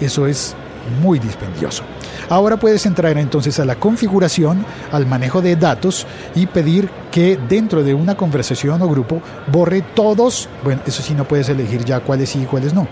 Eso 0.00 0.26
es 0.26 0.56
muy 1.02 1.18
dispendioso. 1.18 1.84
Ahora 2.28 2.56
puedes 2.56 2.86
entrar 2.86 3.16
entonces 3.18 3.58
a 3.60 3.64
la 3.64 3.76
configuración, 3.76 4.64
al 4.92 5.06
manejo 5.06 5.42
de 5.42 5.56
datos 5.56 6.06
y 6.34 6.46
pedir 6.46 6.88
que 7.10 7.38
dentro 7.48 7.82
de 7.82 7.94
una 7.94 8.16
conversación 8.16 8.80
o 8.82 8.88
grupo 8.88 9.20
borre 9.48 9.82
todos, 9.94 10.48
bueno, 10.64 10.80
eso 10.86 11.02
sí 11.02 11.14
no 11.14 11.24
puedes 11.24 11.48
elegir 11.48 11.84
ya 11.84 12.00
cuáles 12.00 12.30
sí 12.30 12.42
y 12.42 12.46
cuáles 12.46 12.74
no. 12.74 12.88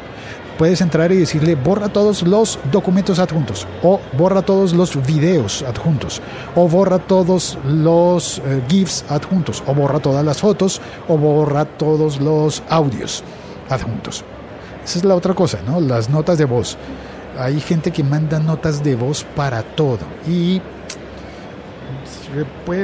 Puedes 0.58 0.80
entrar 0.80 1.12
y 1.12 1.16
decirle 1.16 1.54
borra 1.54 1.88
todos 1.88 2.22
los 2.22 2.58
documentos 2.72 3.20
adjuntos 3.20 3.66
o 3.82 4.00
borra 4.18 4.42
todos 4.42 4.74
los 4.74 5.00
videos 5.06 5.62
adjuntos 5.62 6.20
o 6.56 6.68
borra 6.68 6.98
todos 6.98 7.56
los 7.64 8.38
eh, 8.38 8.60
GIFs 8.68 9.04
adjuntos 9.08 9.62
o 9.66 9.74
borra 9.74 10.00
todas 10.00 10.24
las 10.24 10.40
fotos 10.40 10.80
o 11.06 11.16
borra 11.16 11.64
todos 11.64 12.20
los 12.20 12.62
audios 12.68 13.22
adjuntos. 13.70 14.24
Esa 14.84 14.98
es 14.98 15.04
la 15.04 15.14
otra 15.14 15.32
cosa, 15.32 15.58
¿no? 15.64 15.80
Las 15.80 16.10
notas 16.10 16.38
de 16.38 16.44
voz 16.44 16.76
hay 17.38 17.60
gente 17.60 17.92
que 17.92 18.02
manda 18.02 18.40
notas 18.40 18.82
de 18.82 18.96
voz 18.96 19.24
para 19.36 19.62
todo 19.62 20.00
y 20.26 20.60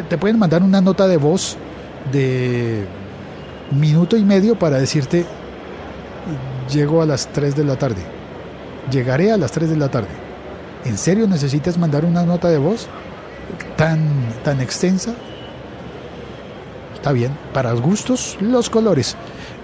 te 0.08 0.16
pueden 0.16 0.38
mandar 0.38 0.62
una 0.62 0.80
nota 0.80 1.08
de 1.08 1.16
voz 1.16 1.56
de 2.12 2.86
minuto 3.72 4.16
y 4.16 4.22
medio 4.22 4.56
para 4.56 4.78
decirte 4.78 5.26
llego 6.70 7.02
a 7.02 7.06
las 7.06 7.28
3 7.32 7.56
de 7.56 7.64
la 7.64 7.76
tarde. 7.76 8.02
Llegaré 8.90 9.32
a 9.32 9.36
las 9.36 9.52
3 9.52 9.70
de 9.70 9.76
la 9.76 9.88
tarde. 9.88 10.24
¿en 10.84 10.98
serio 10.98 11.26
necesitas 11.26 11.78
mandar 11.78 12.04
una 12.04 12.24
nota 12.24 12.48
de 12.48 12.58
voz 12.58 12.88
tan, 13.76 13.98
tan 14.44 14.60
extensa? 14.60 15.14
está 16.94 17.12
bien, 17.12 17.36
para 17.52 17.70
gustos 17.74 18.38
los 18.40 18.70
colores. 18.70 19.14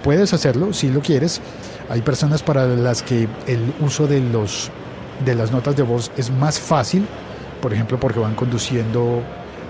Puedes 0.03 0.31
hacerlo 0.31 0.73
si 0.73 0.89
lo 0.89 1.01
quieres. 1.01 1.41
Hay 1.89 2.01
personas 2.01 2.43
para 2.43 2.67
las 2.67 3.01
que 3.01 3.27
el 3.47 3.73
uso 3.79 4.05
de 4.05 4.19
los 4.19 4.69
de 5.25 5.33
las 5.33 5.51
notas 5.51 5.75
de 5.75 5.81
voz 5.81 6.11
es 6.17 6.29
más 6.29 6.59
fácil, 6.59 7.03
por 7.59 7.73
ejemplo, 7.73 7.99
porque 7.99 8.19
van 8.19 8.35
conduciendo 8.35 9.23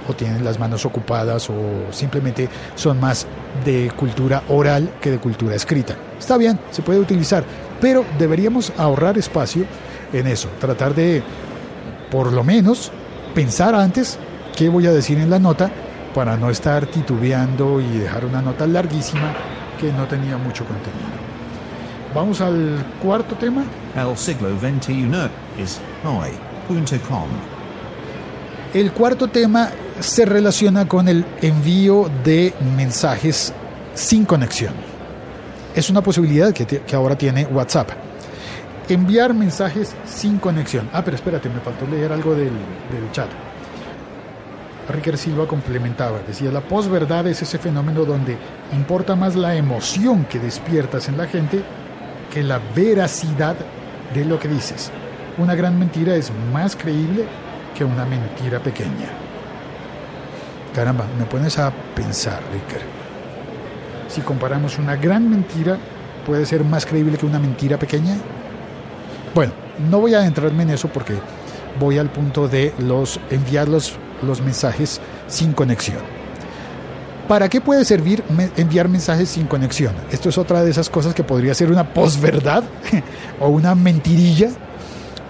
o 0.07 0.13
tienen 0.13 0.43
las 0.43 0.59
manos 0.59 0.85
ocupadas 0.85 1.49
o 1.49 1.55
simplemente 1.91 2.49
son 2.75 2.99
más 2.99 3.27
de 3.65 3.91
cultura 3.95 4.43
oral 4.49 4.89
que 5.01 5.11
de 5.11 5.19
cultura 5.19 5.55
escrita. 5.55 5.95
Está 6.19 6.37
bien, 6.37 6.59
se 6.71 6.81
puede 6.81 6.99
utilizar, 6.99 7.43
pero 7.79 8.05
deberíamos 8.17 8.71
ahorrar 8.77 9.17
espacio 9.17 9.65
en 10.13 10.27
eso, 10.27 10.49
tratar 10.59 10.93
de 10.93 11.23
por 12.09 12.31
lo 12.33 12.43
menos 12.43 12.91
pensar 13.33 13.75
antes 13.75 14.17
qué 14.55 14.69
voy 14.69 14.85
a 14.87 14.91
decir 14.91 15.17
en 15.17 15.29
la 15.29 15.39
nota 15.39 15.71
para 16.13 16.35
no 16.37 16.49
estar 16.49 16.85
titubeando 16.87 17.79
y 17.79 17.99
dejar 17.99 18.25
una 18.25 18.41
nota 18.41 18.67
larguísima 18.67 19.33
que 19.79 19.91
no 19.93 20.05
tenía 20.07 20.37
mucho 20.37 20.65
contenido. 20.65 21.21
Vamos 22.13 22.41
al 22.41 22.85
cuarto 23.01 23.35
tema. 23.35 23.63
El 23.95 24.17
siglo 24.17 24.49
XXI 24.59 25.09
es 25.57 25.79
hoy.com. 26.03 27.29
El 28.73 28.91
cuarto 28.91 29.27
tema 29.27 29.69
se 30.01 30.25
relaciona 30.25 30.87
con 30.87 31.07
el 31.07 31.23
envío 31.41 32.09
de 32.23 32.53
mensajes 32.75 33.53
sin 33.93 34.25
conexión. 34.25 34.73
Es 35.75 35.89
una 35.89 36.01
posibilidad 36.01 36.51
que, 36.53 36.81
ahora 36.95 37.15
tiene 37.15 37.45
WhatsApp. 37.45 37.89
Enviar 38.89 39.33
mensajes 39.33 39.93
sin 40.05 40.37
conexión. 40.39 40.89
Ah, 40.91 41.03
pero 41.03 41.15
espérate, 41.15 41.49
me 41.49 41.61
faltó 41.61 41.87
leer 41.87 42.11
algo 42.11 42.31
del, 42.31 42.49
del 42.49 43.11
chat. 43.11 43.29
Ricker 44.89 45.17
Silva 45.17 45.47
complementaba, 45.47 46.19
decía, 46.27 46.51
la 46.51 46.61
posverdad 46.61 47.27
es 47.27 47.41
ese 47.41 47.59
fenómeno 47.59 48.03
donde 48.03 48.35
importa 48.73 49.15
más 49.15 49.35
la 49.35 49.55
emoción 49.55 50.25
que 50.25 50.39
despiertas 50.39 51.07
en 51.07 51.17
la 51.17 51.27
gente 51.27 51.63
que 52.33 52.43
la 52.43 52.59
veracidad 52.75 53.55
de 54.13 54.25
lo 54.25 54.39
que 54.39 54.47
dices. 54.47 54.91
Una 55.37 55.55
gran 55.55 55.77
mentira 55.79 56.15
es 56.15 56.31
más 56.51 56.75
creíble 56.75 57.25
que 57.77 57.85
una 57.85 58.05
mentira 58.05 58.59
pequeña. 58.59 59.30
Caramba, 60.73 61.05
me 61.19 61.25
pones 61.25 61.59
a 61.59 61.71
pensar, 61.95 62.39
Ricker. 62.53 62.81
Si 64.07 64.21
comparamos 64.21 64.77
una 64.79 64.95
gran 64.95 65.29
mentira, 65.29 65.77
¿puede 66.25 66.45
ser 66.45 66.63
más 66.63 66.85
creíble 66.85 67.17
que 67.17 67.25
una 67.25 67.39
mentira 67.39 67.77
pequeña? 67.77 68.15
Bueno, 69.35 69.53
no 69.89 69.99
voy 69.99 70.13
a 70.13 70.19
adentrarme 70.19 70.63
en 70.63 70.71
eso 70.71 70.87
porque 70.87 71.13
voy 71.79 71.97
al 71.97 72.09
punto 72.09 72.47
de 72.47 72.73
los 72.79 73.19
enviar 73.29 73.67
los, 73.67 73.93
los 74.21 74.41
mensajes 74.41 75.01
sin 75.27 75.53
conexión. 75.53 75.99
¿Para 77.27 77.47
qué 77.47 77.61
puede 77.61 77.85
servir 77.85 78.23
enviar 78.57 78.89
mensajes 78.89 79.29
sin 79.29 79.47
conexión? 79.47 79.93
Esto 80.11 80.29
es 80.29 80.37
otra 80.37 80.63
de 80.63 80.71
esas 80.71 80.89
cosas 80.89 81.13
que 81.13 81.23
podría 81.23 81.53
ser 81.53 81.71
una 81.71 81.93
posverdad 81.93 82.63
o 83.39 83.47
una 83.47 83.75
mentirilla, 83.75 84.49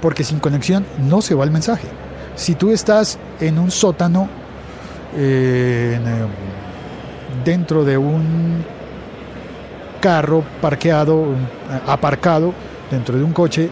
porque 0.02 0.24
sin 0.24 0.40
conexión 0.40 0.86
no 1.00 1.22
se 1.22 1.36
va 1.36 1.44
el 1.44 1.52
mensaje. 1.52 1.88
Si 2.36 2.56
tú 2.56 2.72
estás 2.72 3.20
en 3.40 3.60
un 3.60 3.70
sótano, 3.70 4.30
eh, 5.16 6.00
dentro 7.44 7.84
de 7.84 7.98
un 7.98 8.64
carro 10.02 10.44
parqueado, 10.62 11.36
aparcado 11.88 12.54
dentro 12.90 13.18
de 13.18 13.24
un 13.24 13.34
coche 13.34 13.70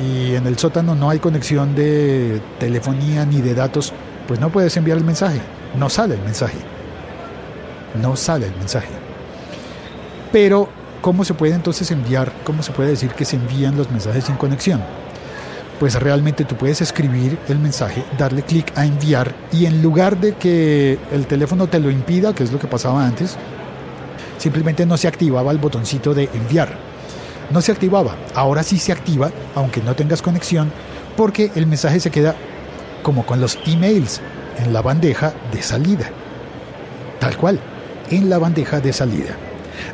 y 0.00 0.34
en 0.34 0.46
el 0.46 0.58
sótano 0.58 0.94
no 0.94 1.10
hay 1.10 1.18
conexión 1.18 1.74
de 1.74 2.40
telefonía 2.58 3.26
ni 3.26 3.40
de 3.40 3.54
datos, 3.54 3.92
pues 4.26 4.40
no 4.40 4.50
puedes 4.50 4.76
enviar 4.76 4.98
el 4.98 5.04
mensaje, 5.04 5.40
no 5.78 5.90
sale 5.90 6.14
el 6.14 6.22
mensaje, 6.22 6.58
no 8.00 8.16
sale 8.16 8.46
el 8.46 8.56
mensaje. 8.56 8.88
Pero, 10.32 10.68
¿cómo 11.02 11.24
se 11.24 11.34
puede 11.34 11.54
entonces 11.54 11.90
enviar, 11.90 12.32
cómo 12.44 12.62
se 12.62 12.72
puede 12.72 12.90
decir 12.90 13.10
que 13.10 13.24
se 13.24 13.36
envían 13.36 13.76
los 13.76 13.90
mensajes 13.90 14.24
sin 14.24 14.36
conexión? 14.36 14.80
Pues 15.82 15.96
realmente 15.96 16.44
tú 16.44 16.54
puedes 16.54 16.80
escribir 16.80 17.36
el 17.48 17.58
mensaje, 17.58 18.04
darle 18.16 18.42
clic 18.42 18.72
a 18.76 18.86
enviar 18.86 19.34
y 19.50 19.66
en 19.66 19.82
lugar 19.82 20.16
de 20.16 20.34
que 20.34 20.96
el 21.10 21.26
teléfono 21.26 21.66
te 21.66 21.80
lo 21.80 21.90
impida, 21.90 22.32
que 22.32 22.44
es 22.44 22.52
lo 22.52 22.60
que 22.60 22.68
pasaba 22.68 23.04
antes, 23.04 23.36
simplemente 24.38 24.86
no 24.86 24.96
se 24.96 25.08
activaba 25.08 25.50
el 25.50 25.58
botoncito 25.58 26.14
de 26.14 26.30
enviar. 26.34 26.76
No 27.50 27.60
se 27.60 27.72
activaba, 27.72 28.14
ahora 28.32 28.62
sí 28.62 28.78
se 28.78 28.92
activa, 28.92 29.32
aunque 29.56 29.82
no 29.82 29.96
tengas 29.96 30.22
conexión, 30.22 30.70
porque 31.16 31.50
el 31.56 31.66
mensaje 31.66 31.98
se 31.98 32.12
queda 32.12 32.36
como 33.02 33.26
con 33.26 33.40
los 33.40 33.58
emails 33.66 34.20
en 34.64 34.72
la 34.72 34.82
bandeja 34.82 35.34
de 35.52 35.64
salida. 35.64 36.08
Tal 37.18 37.36
cual, 37.36 37.58
en 38.08 38.30
la 38.30 38.38
bandeja 38.38 38.78
de 38.78 38.92
salida. 38.92 39.34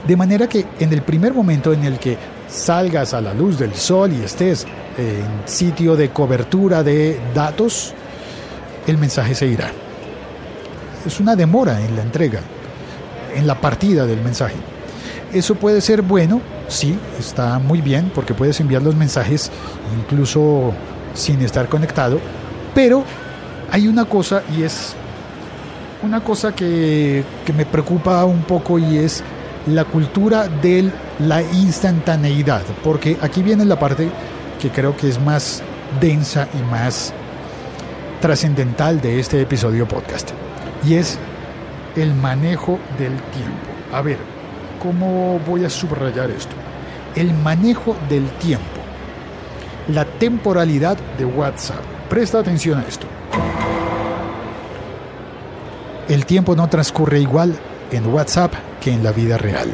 De 0.07 0.17
manera 0.19 0.51
que 0.51 0.67
en 0.81 0.93
el 0.93 1.01
primer 1.01 1.33
momento 1.33 1.73
en 1.73 1.85
el 1.85 1.99
que 1.99 2.19
salgas 2.47 3.15
a 3.15 3.23
la 3.23 3.33
luz 3.33 3.59
del 3.59 3.75
sol 3.75 4.13
y 4.13 4.23
estés 4.23 4.67
en 4.99 5.49
sitio 5.49 5.97
de 5.97 6.11
cobertura 6.11 6.83
de 6.83 7.19
datos, 7.33 7.95
el 8.87 8.99
mensaje 8.99 9.35
se 9.35 9.47
irá. 9.47 9.71
Es 11.07 11.21
una 11.21 11.37
demora 11.37 11.81
en 11.81 11.95
la 11.95 12.03
entrega, 12.03 12.41
en 13.35 13.47
la 13.47 13.61
partida 13.61 14.07
del 14.07 14.21
mensaje. 14.21 14.57
Eso 15.33 15.55
puede 15.55 15.81
ser 15.81 16.03
bueno, 16.03 16.41
sí, 16.67 16.99
está 17.19 17.59
muy 17.59 17.81
bien, 17.81 18.11
porque 18.15 18.35
puedes 18.35 18.59
enviar 18.61 18.83
los 18.83 18.97
mensajes 18.97 19.51
incluso 19.99 20.73
sin 21.15 21.41
estar 21.43 21.69
conectado, 21.69 22.19
pero 22.75 23.05
hay 23.71 23.87
una 23.87 24.05
cosa 24.07 24.43
y 24.57 24.63
es 24.63 24.95
una 26.03 26.23
cosa 26.23 26.55
que, 26.55 27.23
que 27.45 27.53
me 27.53 27.67
preocupa 27.67 28.25
un 28.25 28.43
poco 28.43 28.79
y 28.79 28.99
es 28.99 29.23
la 29.67 29.85
cultura 29.85 30.49
de 30.49 30.91
la 31.19 31.43
instantaneidad, 31.43 32.63
porque 32.83 33.17
aquí 33.21 33.43
viene 33.43 33.65
la 33.65 33.79
parte 33.79 34.09
que 34.61 34.71
creo 34.71 34.97
que 34.97 35.09
es 35.09 35.21
más 35.21 35.63
densa 36.01 36.49
y 36.59 36.63
más 36.71 37.13
trascendental 38.21 39.01
de 39.01 39.21
este 39.21 39.41
episodio 39.41 39.87
podcast, 39.87 40.31
y 40.85 40.95
es 40.95 41.19
el 41.97 42.15
manejo 42.15 42.79
del 42.99 43.13
tiempo. 43.31 43.69
A 43.93 44.03
ver, 44.03 44.19
¿cómo 44.83 45.39
voy 45.47 45.65
a 45.65 45.71
subrayar 45.71 46.31
esto? 46.31 46.55
El 47.15 47.33
manejo 47.33 47.97
del 48.09 48.29
tiempo, 48.33 48.81
la 49.89 50.05
temporalidad 50.05 50.99
de 51.17 51.25
WhatsApp. 51.25 51.81
Presta 52.09 52.39
atención 52.39 52.79
a 52.79 52.83
esto. 52.83 53.07
El 56.09 56.25
tiempo 56.27 56.57
no 56.57 56.69
transcurre 56.69 57.21
igual 57.21 57.55
en 57.93 58.07
WhatsApp 58.07 58.53
que 58.81 58.93
en 58.93 59.05
la 59.05 59.13
vida 59.13 59.37
real. 59.37 59.69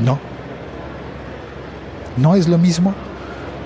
No. 0.00 0.31
No 2.16 2.34
es 2.34 2.48
lo 2.48 2.58
mismo 2.58 2.94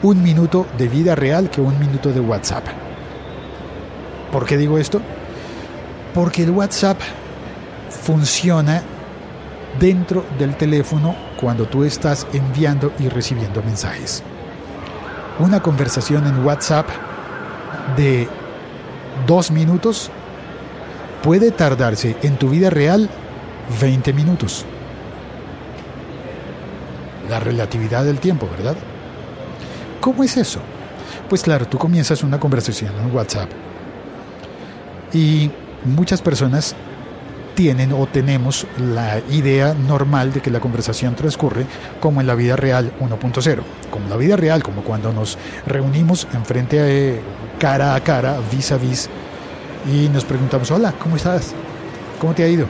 un 0.02 0.22
minuto 0.22 0.66
de 0.78 0.88
vida 0.88 1.14
real 1.14 1.50
que 1.50 1.60
un 1.60 1.78
minuto 1.78 2.12
de 2.12 2.20
WhatsApp. 2.20 2.64
¿Por 4.30 4.44
qué 4.46 4.56
digo 4.56 4.78
esto? 4.78 5.00
Porque 6.14 6.44
el 6.44 6.50
WhatsApp 6.50 6.98
funciona 7.88 8.82
dentro 9.78 10.24
del 10.38 10.56
teléfono 10.56 11.14
cuando 11.40 11.66
tú 11.66 11.84
estás 11.84 12.26
enviando 12.32 12.92
y 12.98 13.08
recibiendo 13.08 13.62
mensajes. 13.62 14.22
Una 15.38 15.60
conversación 15.60 16.26
en 16.26 16.44
WhatsApp 16.44 16.88
de 17.96 18.28
dos 19.26 19.50
minutos 19.50 20.10
puede 21.22 21.50
tardarse 21.50 22.16
en 22.22 22.36
tu 22.36 22.48
vida 22.48 22.70
real 22.70 23.10
20 23.80 24.12
minutos. 24.12 24.64
La 27.28 27.40
relatividad 27.40 28.04
del 28.04 28.18
tiempo, 28.20 28.48
¿verdad? 28.56 28.76
¿Cómo 30.00 30.22
es 30.22 30.36
eso? 30.36 30.60
Pues 31.28 31.42
claro, 31.42 31.66
tú 31.66 31.78
comienzas 31.78 32.22
una 32.22 32.38
conversación 32.38 32.92
en 33.02 33.14
WhatsApp 33.14 33.48
y 35.12 35.50
muchas 35.84 36.22
personas 36.22 36.74
tienen 37.56 37.92
o 37.92 38.06
tenemos 38.06 38.66
la 38.78 39.18
idea 39.30 39.74
normal 39.74 40.32
de 40.32 40.40
que 40.40 40.50
la 40.50 40.60
conversación 40.60 41.16
transcurre 41.16 41.64
como 42.00 42.20
en 42.20 42.26
la 42.26 42.34
vida 42.34 42.54
real 42.54 42.92
1.0, 43.00 43.62
como 43.90 44.08
la 44.08 44.16
vida 44.16 44.36
real, 44.36 44.62
como 44.62 44.82
cuando 44.82 45.12
nos 45.12 45.38
reunimos 45.66 46.28
enfrente 46.34 46.80
a, 46.80 47.58
cara 47.58 47.94
a 47.94 48.00
cara, 48.00 48.36
vis 48.52 48.70
a 48.72 48.76
vis, 48.76 49.08
y 49.90 50.08
nos 50.10 50.24
preguntamos, 50.24 50.70
hola, 50.70 50.92
¿cómo 51.02 51.16
estás? 51.16 51.54
¿Cómo 52.20 52.34
te 52.34 52.44
ha 52.44 52.48
ido? 52.48 52.66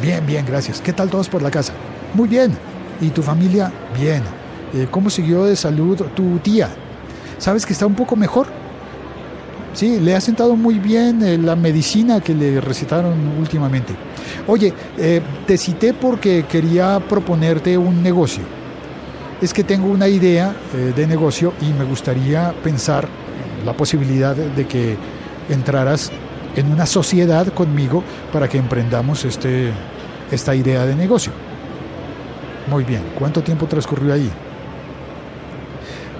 Bien, 0.00 0.24
bien, 0.24 0.46
gracias. 0.46 0.80
¿Qué 0.80 0.92
tal 0.92 1.10
todos 1.10 1.28
por 1.28 1.42
la 1.42 1.50
casa? 1.50 1.72
Muy 2.14 2.28
bien. 2.28 2.56
¿Y 3.00 3.10
tu 3.10 3.22
familia? 3.22 3.72
Bien. 3.98 4.22
Eh, 4.74 4.88
¿Cómo 4.90 5.10
siguió 5.10 5.44
de 5.44 5.56
salud 5.56 6.00
tu 6.14 6.38
tía? 6.38 6.68
¿Sabes 7.38 7.66
que 7.66 7.72
está 7.72 7.86
un 7.86 7.94
poco 7.94 8.16
mejor? 8.16 8.46
Sí, 9.72 10.00
le 10.00 10.14
ha 10.14 10.20
sentado 10.20 10.56
muy 10.56 10.78
bien 10.78 11.22
eh, 11.22 11.36
la 11.36 11.56
medicina 11.56 12.20
que 12.20 12.34
le 12.34 12.60
recetaron 12.60 13.14
últimamente. 13.38 13.94
Oye, 14.46 14.72
eh, 14.98 15.20
te 15.46 15.56
cité 15.58 15.94
porque 15.94 16.44
quería 16.48 17.00
proponerte 17.00 17.76
un 17.76 18.02
negocio. 18.02 18.42
Es 19.40 19.52
que 19.52 19.64
tengo 19.64 19.88
una 19.88 20.08
idea 20.08 20.54
de 20.96 21.06
negocio 21.06 21.52
y 21.60 21.66
me 21.72 21.84
gustaría 21.84 22.54
pensar 22.62 23.06
la 23.66 23.76
posibilidad 23.76 24.34
de 24.34 24.66
que 24.66 24.96
entraras 25.50 26.10
en 26.56 26.70
una 26.72 26.86
sociedad 26.86 27.48
conmigo 27.48 28.02
para 28.32 28.48
que 28.48 28.58
emprendamos 28.58 29.24
este, 29.24 29.70
esta 30.30 30.54
idea 30.54 30.86
de 30.86 30.94
negocio. 30.94 31.32
Muy 32.66 32.84
bien, 32.84 33.02
¿cuánto 33.18 33.42
tiempo 33.42 33.66
transcurrió 33.66 34.14
ahí? 34.14 34.30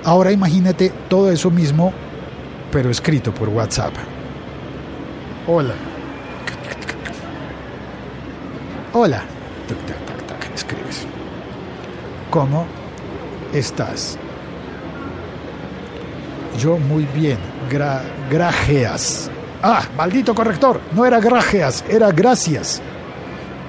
Ahora 0.05 0.31
imagínate 0.31 0.93
todo 1.09 1.31
eso 1.31 1.51
mismo, 1.51 1.93
pero 2.71 2.91
escrito 2.91 3.33
por 3.33 3.49
WhatsApp. 3.49 3.95
Hola. 5.47 5.75
Hola. 8.93 9.23
Escribes. 10.55 11.07
¿Cómo 12.31 12.67
estás? 13.53 14.19
Yo 16.59 16.77
muy 16.77 17.05
bien. 17.15 17.39
gracias. 18.31 19.31
Ah, 19.63 19.83
maldito 19.97 20.35
corrector. 20.35 20.81
No 20.93 21.07
era 21.07 21.19
gracias, 21.19 21.83
era 21.89 22.13
gracias. 22.13 22.83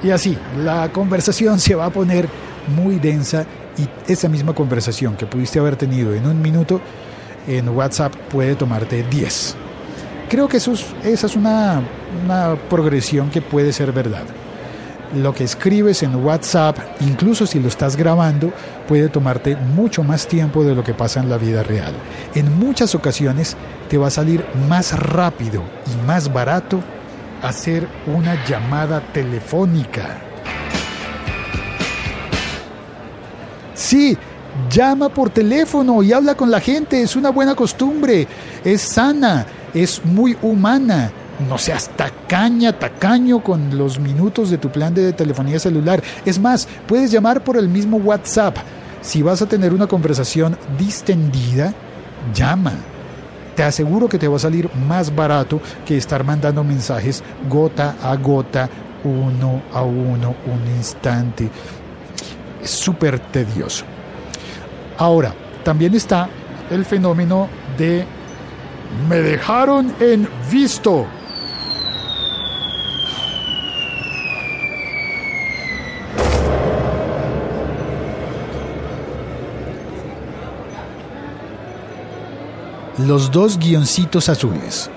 Y 0.03 0.11
así, 0.11 0.37
la 0.63 0.89
conversación 0.91 1.59
se 1.59 1.73
va 1.73 1.85
a 1.85 1.89
poner 1.89 2.27
muy 2.67 2.99
densa 2.99 3.45
y 3.77 4.11
esa 4.11 4.29
misma 4.29 4.53
conversación 4.53 5.15
que 5.15 5.25
pudiste 5.25 5.59
haber 5.59 5.75
tenido 5.75 6.13
en 6.13 6.25
un 6.25 6.41
minuto 6.41 6.81
en 7.47 7.69
WhatsApp 7.69 8.13
puede 8.31 8.55
tomarte 8.55 9.03
10. 9.03 9.55
Creo 10.29 10.47
que 10.47 10.57
eso 10.57 10.73
esa 11.03 11.27
es 11.27 11.35
una, 11.35 11.81
una 12.23 12.55
progresión 12.69 13.29
que 13.29 13.41
puede 13.41 13.71
ser 13.71 13.91
verdad. 13.91 14.23
Lo 15.15 15.33
que 15.33 15.43
escribes 15.43 16.01
en 16.03 16.15
WhatsApp, 16.15 16.77
incluso 16.99 17.45
si 17.45 17.59
lo 17.59 17.67
estás 17.67 17.95
grabando, 17.95 18.51
puede 18.87 19.07
tomarte 19.07 19.55
mucho 19.55 20.03
más 20.03 20.27
tiempo 20.27 20.63
de 20.63 20.73
lo 20.73 20.83
que 20.83 20.93
pasa 20.93 21.19
en 21.19 21.29
la 21.29 21.37
vida 21.37 21.63
real. 21.63 21.93
En 22.33 22.57
muchas 22.57 22.95
ocasiones 22.95 23.55
te 23.87 23.97
va 23.97 24.07
a 24.07 24.11
salir 24.11 24.43
más 24.67 24.97
rápido 24.97 25.63
y 25.85 26.05
más 26.07 26.33
barato 26.33 26.81
hacer 27.43 27.87
una 28.07 28.43
llamada 28.45 28.99
telefónica. 29.13 30.24
Sí, 33.75 34.17
llama 34.71 35.09
por 35.09 35.29
teléfono 35.29 36.01
y 36.01 36.13
habla 36.13 36.35
con 36.35 36.49
la 36.49 36.61
gente, 36.61 37.01
es 37.01 37.15
una 37.15 37.29
buena 37.29 37.55
costumbre, 37.55 38.27
es 38.63 38.81
sana, 38.81 39.45
es 39.73 40.03
muy 40.03 40.37
humana. 40.41 41.11
No 41.49 41.57
seas 41.57 41.89
tacaña, 41.89 42.71
tacaño 42.71 43.43
con 43.43 43.77
los 43.77 43.99
minutos 43.99 44.49
de 44.49 44.57
tu 44.57 44.69
plan 44.69 44.93
de 44.93 45.11
telefonía 45.11 45.59
celular. 45.59 46.01
Es 46.25 46.39
más, 46.39 46.65
puedes 46.87 47.11
llamar 47.11 47.43
por 47.43 47.57
el 47.57 47.67
mismo 47.67 47.97
WhatsApp. 47.97 48.55
Si 49.01 49.21
vas 49.21 49.41
a 49.41 49.45
tener 49.45 49.73
una 49.73 49.85
conversación 49.85 50.57
distendida, 50.79 51.73
llama. 52.33 52.71
Te 53.55 53.63
aseguro 53.63 54.07
que 54.07 54.17
te 54.17 54.29
va 54.29 54.37
a 54.37 54.39
salir 54.39 54.69
más 54.87 55.13
barato 55.13 55.59
que 55.85 55.97
estar 55.97 56.23
mandando 56.23 56.63
mensajes 56.63 57.21
gota 57.49 57.95
a 58.01 58.15
gota, 58.15 58.69
uno 59.03 59.61
a 59.73 59.81
uno, 59.83 60.35
un 60.45 60.75
instante 60.77 61.49
súper 62.69 63.19
tedioso. 63.19 63.85
Ahora, 64.97 65.33
también 65.63 65.93
está 65.95 66.29
el 66.69 66.85
fenómeno 66.85 67.49
de 67.77 68.05
me 69.09 69.17
dejaron 69.17 69.93
en 69.99 70.27
visto. 70.51 71.05
Los 82.97 83.29
dos 83.29 83.59
guioncitos 83.59 84.29
azules, 84.29 84.89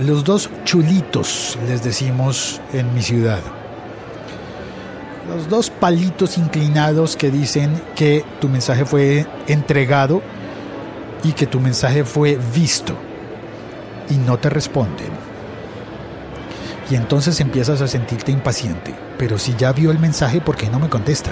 los 0.00 0.24
dos 0.24 0.50
chulitos, 0.64 1.56
les 1.68 1.84
decimos 1.84 2.60
en 2.72 2.92
mi 2.92 3.00
ciudad. 3.00 3.40
Los 5.28 5.48
dos 5.48 5.70
palitos 5.70 6.36
inclinados 6.36 7.16
que 7.16 7.30
dicen 7.30 7.80
que 7.96 8.24
tu 8.40 8.48
mensaje 8.48 8.84
fue 8.84 9.26
entregado 9.46 10.22
y 11.22 11.32
que 11.32 11.46
tu 11.46 11.60
mensaje 11.60 12.04
fue 12.04 12.38
visto 12.54 12.94
y 14.10 14.14
no 14.14 14.38
te 14.38 14.50
responden. 14.50 15.08
Y 16.90 16.96
entonces 16.96 17.40
empiezas 17.40 17.80
a 17.80 17.88
sentirte 17.88 18.30
impaciente. 18.30 18.94
Pero 19.18 19.38
si 19.38 19.54
ya 19.56 19.72
vio 19.72 19.90
el 19.90 19.98
mensaje, 19.98 20.40
¿por 20.40 20.56
qué 20.56 20.68
no 20.68 20.78
me 20.78 20.90
contesta? 20.90 21.30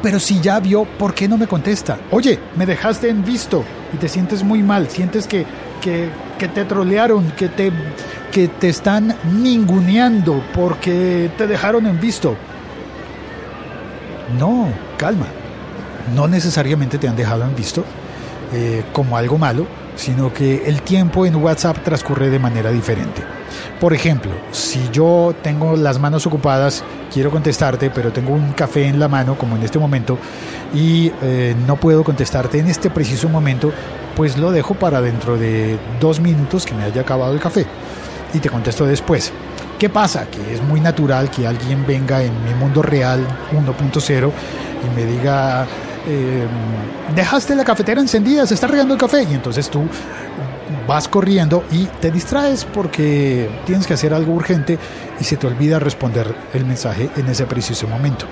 Pero 0.00 0.20
si 0.20 0.40
ya 0.40 0.60
vio, 0.60 0.84
¿por 0.84 1.14
qué 1.14 1.26
no 1.26 1.36
me 1.36 1.48
contesta? 1.48 1.98
Oye, 2.10 2.38
me 2.56 2.66
dejaste 2.66 3.08
en 3.08 3.24
visto 3.24 3.64
y 3.92 3.96
te 3.96 4.08
sientes 4.08 4.44
muy 4.44 4.62
mal, 4.62 4.88
sientes 4.88 5.26
que, 5.26 5.44
que, 5.80 6.10
te 6.48 6.64
trolearon, 6.64 7.32
que 7.32 7.48
te, 7.48 7.72
que 8.30 8.48
te 8.48 8.68
están 8.68 9.16
ninguneando 9.32 10.44
porque 10.54 11.30
te 11.36 11.46
dejaron 11.46 11.86
en 11.86 12.00
visto. 12.00 12.36
No, 14.38 14.68
calma. 14.96 15.26
No 16.14 16.28
necesariamente 16.28 16.98
te 16.98 17.08
han 17.08 17.16
dejado 17.16 17.44
en 17.44 17.54
visto 17.54 17.84
eh, 18.52 18.84
como 18.92 19.16
algo 19.16 19.38
malo, 19.38 19.66
sino 19.96 20.32
que 20.32 20.64
el 20.66 20.82
tiempo 20.82 21.24
en 21.26 21.36
WhatsApp 21.36 21.78
transcurre 21.82 22.30
de 22.30 22.38
manera 22.38 22.70
diferente. 22.70 23.22
Por 23.80 23.92
ejemplo, 23.92 24.32
si 24.50 24.88
yo 24.92 25.34
tengo 25.42 25.76
las 25.76 25.98
manos 25.98 26.26
ocupadas, 26.26 26.84
quiero 27.12 27.30
contestarte, 27.30 27.90
pero 27.90 28.12
tengo 28.12 28.32
un 28.32 28.52
café 28.52 28.86
en 28.86 28.98
la 28.98 29.08
mano, 29.08 29.36
como 29.36 29.56
en 29.56 29.62
este 29.62 29.78
momento, 29.78 30.18
y 30.74 31.12
eh, 31.22 31.54
no 31.66 31.76
puedo 31.76 32.04
contestarte 32.04 32.58
en 32.58 32.68
este 32.68 32.90
preciso 32.90 33.28
momento, 33.28 33.72
pues 34.16 34.36
lo 34.36 34.52
dejo 34.52 34.74
para 34.74 35.00
dentro 35.00 35.36
de 35.36 35.78
dos 36.00 36.20
minutos 36.20 36.64
que 36.66 36.74
me 36.74 36.84
haya 36.84 37.02
acabado 37.02 37.32
el 37.32 37.40
café 37.40 37.66
y 38.32 38.38
te 38.38 38.50
contesto 38.50 38.86
después. 38.86 39.32
¿Qué 39.84 39.90
pasa? 39.90 40.30
Que 40.30 40.54
es 40.54 40.62
muy 40.62 40.80
natural 40.80 41.30
que 41.30 41.46
alguien 41.46 41.86
venga 41.86 42.22
en 42.22 42.32
mi 42.42 42.54
mundo 42.54 42.80
real 42.80 43.20
1.0 43.52 44.32
y 44.82 44.96
me 44.96 45.04
diga, 45.04 45.66
eh, 46.06 46.46
dejaste 47.14 47.54
la 47.54 47.64
cafetera 47.64 48.00
encendida, 48.00 48.46
se 48.46 48.54
está 48.54 48.66
regando 48.66 48.94
el 48.94 49.00
café. 49.00 49.24
Y 49.24 49.34
entonces 49.34 49.68
tú 49.68 49.86
vas 50.88 51.06
corriendo 51.06 51.64
y 51.70 51.84
te 51.84 52.10
distraes 52.10 52.64
porque 52.64 53.50
tienes 53.66 53.86
que 53.86 53.92
hacer 53.92 54.14
algo 54.14 54.32
urgente 54.32 54.78
y 55.20 55.24
se 55.24 55.36
te 55.36 55.46
olvida 55.46 55.78
responder 55.78 56.34
el 56.54 56.64
mensaje 56.64 57.10
en 57.18 57.28
ese 57.28 57.44
preciso 57.44 57.86
momento. 57.86 58.24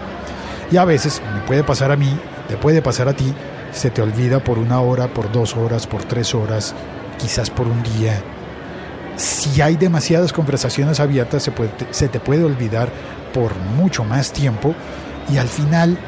Y 0.71 0.79
a 0.79 0.87
veces 0.87 1.21
me 1.35 1.43
puede 1.43 1.65
pasar 1.65 1.93
a 1.93 1.97
mí, 1.97 2.19
te 2.49 2.57
puede 2.57 2.81
pasar 2.81 3.09
a 3.09 3.12
ti, 3.12 3.31
se 3.73 3.91
te 3.91 4.01
olvida 4.01 4.43
por 4.43 4.59
una 4.59 4.81
hora, 4.81 5.09
por 5.09 5.31
dos 5.31 5.55
horas, 5.55 5.87
por 5.87 6.03
tres 6.05 6.35
horas, 6.35 6.75
quizás 7.19 7.51
por 7.51 7.67
un 7.67 7.83
día. 7.83 8.23
Si 9.16 9.61
hay 9.61 9.77
demasiadas 9.77 10.33
conversaciones 10.33 11.01
abiertas, 11.01 11.51
se, 11.90 12.09
te 12.09 12.20
puede 12.20 12.44
olvidar 12.44 12.88
por 13.35 13.55
mucho 13.77 14.05
más 14.05 14.33
tiempo 14.33 14.75
y 15.33 15.37
al 15.37 15.48
final, 15.48 15.98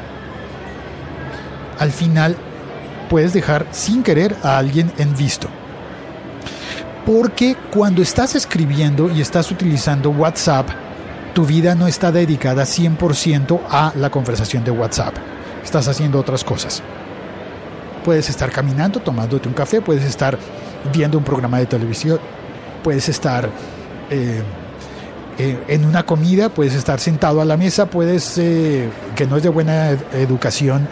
al 1.79 1.91
final 1.91 2.35
puedes 3.09 3.33
dejar 3.33 3.67
sin 3.71 4.03
querer 4.03 4.35
a 4.43 4.57
alguien 4.57 4.91
en 4.97 5.15
visto. 5.15 5.47
Porque 7.05 7.55
cuando 7.71 8.01
estás 8.01 8.35
escribiendo 8.35 9.11
y 9.11 9.21
estás 9.21 9.51
utilizando 9.51 10.09
WhatsApp, 10.09 10.69
tu 11.35 11.45
vida 11.45 11.75
no 11.75 11.85
está 11.85 12.11
dedicada 12.11 12.63
100% 12.63 13.59
a 13.69 13.93
la 13.95 14.09
conversación 14.09 14.63
de 14.63 14.71
WhatsApp. 14.71 15.13
Estás 15.63 15.87
haciendo 15.87 16.19
otras 16.19 16.43
cosas. 16.43 16.81
Puedes 18.03 18.29
estar 18.29 18.51
caminando, 18.51 18.99
tomándote 18.99 19.47
un 19.47 19.53
café, 19.53 19.81
puedes 19.81 20.03
estar 20.03 20.37
viendo 20.93 21.17
un 21.17 21.23
programa 21.23 21.59
de 21.59 21.65
televisión, 21.65 22.19
puedes 22.85 23.09
estar 23.09 23.49
eh, 24.11 24.43
en 25.39 25.85
una 25.85 26.05
comida, 26.05 26.49
puedes 26.49 26.75
estar 26.75 26.99
sentado 26.99 27.41
a 27.41 27.45
la 27.45 27.57
mesa, 27.57 27.87
puedes, 27.87 28.37
eh, 28.37 28.87
que 29.15 29.25
no 29.25 29.37
es 29.37 29.43
de 29.43 29.49
buena 29.49 29.89
educación, 30.13 30.87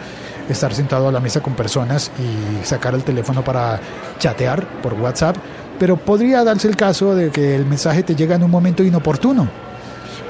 estar 0.48 0.74
sentado 0.74 1.06
a 1.06 1.12
la 1.12 1.20
mesa 1.20 1.40
con 1.40 1.54
personas 1.54 2.10
y 2.18 2.66
sacar 2.66 2.94
el 2.94 3.04
teléfono 3.04 3.44
para 3.44 3.78
chatear 4.18 4.66
por 4.82 4.94
WhatsApp, 4.94 5.36
pero 5.78 5.96
podría 5.96 6.42
darse 6.42 6.66
el 6.66 6.74
caso 6.74 7.14
de 7.14 7.30
que 7.30 7.54
el 7.54 7.64
mensaje 7.64 8.02
te 8.02 8.16
llega 8.16 8.34
en 8.34 8.42
un 8.42 8.50
momento 8.50 8.82
inoportuno. 8.82 9.46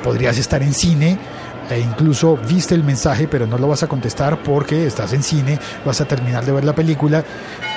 Podrías 0.02 0.36
estar 0.36 0.62
en 0.62 0.74
cine 0.74 1.16
e 1.70 1.80
incluso 1.80 2.36
viste 2.46 2.74
el 2.74 2.84
mensaje 2.84 3.26
pero 3.26 3.46
no 3.46 3.56
lo 3.56 3.68
vas 3.68 3.82
a 3.82 3.86
contestar 3.86 4.42
porque 4.42 4.86
estás 4.86 5.14
en 5.14 5.22
cine, 5.22 5.58
vas 5.82 6.02
a 6.02 6.04
terminar 6.04 6.44
de 6.44 6.52
ver 6.52 6.64
la 6.64 6.74
película 6.74 7.24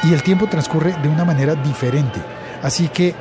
y 0.03 0.13
el 0.13 0.23
tiempo 0.23 0.47
transcurre 0.47 0.93
de 1.01 1.07
una 1.07 1.23
manera 1.23 1.55
diferente. 1.55 2.19
Así 2.61 2.89
que 2.89 3.15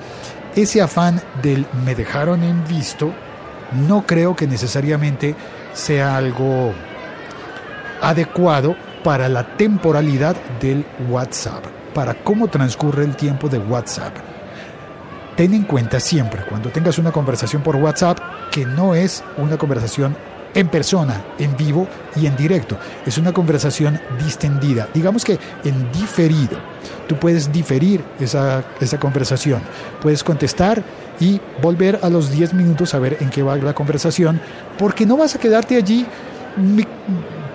ese 0.56 0.82
afán 0.82 1.22
del 1.42 1.66
me 1.84 1.94
dejaron 1.94 2.42
en 2.42 2.66
visto 2.66 3.12
no 3.86 4.06
creo 4.06 4.34
que 4.34 4.46
necesariamente 4.46 5.34
sea 5.72 6.16
algo 6.16 6.72
adecuado 8.00 8.76
para 9.04 9.28
la 9.28 9.56
temporalidad 9.56 10.36
del 10.60 10.84
WhatsApp, 11.08 11.64
para 11.94 12.14
cómo 12.14 12.48
transcurre 12.48 13.04
el 13.04 13.16
tiempo 13.16 13.48
de 13.48 13.58
WhatsApp. 13.58 14.14
Ten 15.36 15.52
en 15.52 15.64
cuenta 15.64 16.00
siempre, 16.00 16.42
cuando 16.48 16.70
tengas 16.70 16.98
una 16.98 17.12
conversación 17.12 17.62
por 17.62 17.76
WhatsApp, 17.76 18.18
que 18.50 18.64
no 18.64 18.94
es 18.94 19.22
una 19.36 19.58
conversación 19.58 20.16
en 20.54 20.68
persona, 20.68 21.22
en 21.38 21.54
vivo 21.56 21.86
y 22.16 22.26
en 22.26 22.34
directo. 22.34 22.78
Es 23.04 23.18
una 23.18 23.32
conversación 23.32 24.00
distendida, 24.18 24.88
digamos 24.94 25.24
que 25.24 25.38
en 25.64 25.92
diferido. 25.92 26.58
Tú 27.06 27.16
puedes 27.16 27.52
diferir 27.52 28.02
esa, 28.20 28.64
esa 28.80 28.98
conversación, 28.98 29.62
puedes 30.02 30.24
contestar 30.24 30.82
y 31.20 31.40
volver 31.62 32.00
a 32.02 32.10
los 32.10 32.30
10 32.30 32.54
minutos 32.54 32.94
a 32.94 32.98
ver 32.98 33.18
en 33.20 33.30
qué 33.30 33.42
va 33.42 33.56
la 33.56 33.74
conversación, 33.74 34.40
porque 34.78 35.06
no 35.06 35.16
vas 35.16 35.34
a 35.34 35.38
quedarte 35.38 35.76
allí 35.76 36.06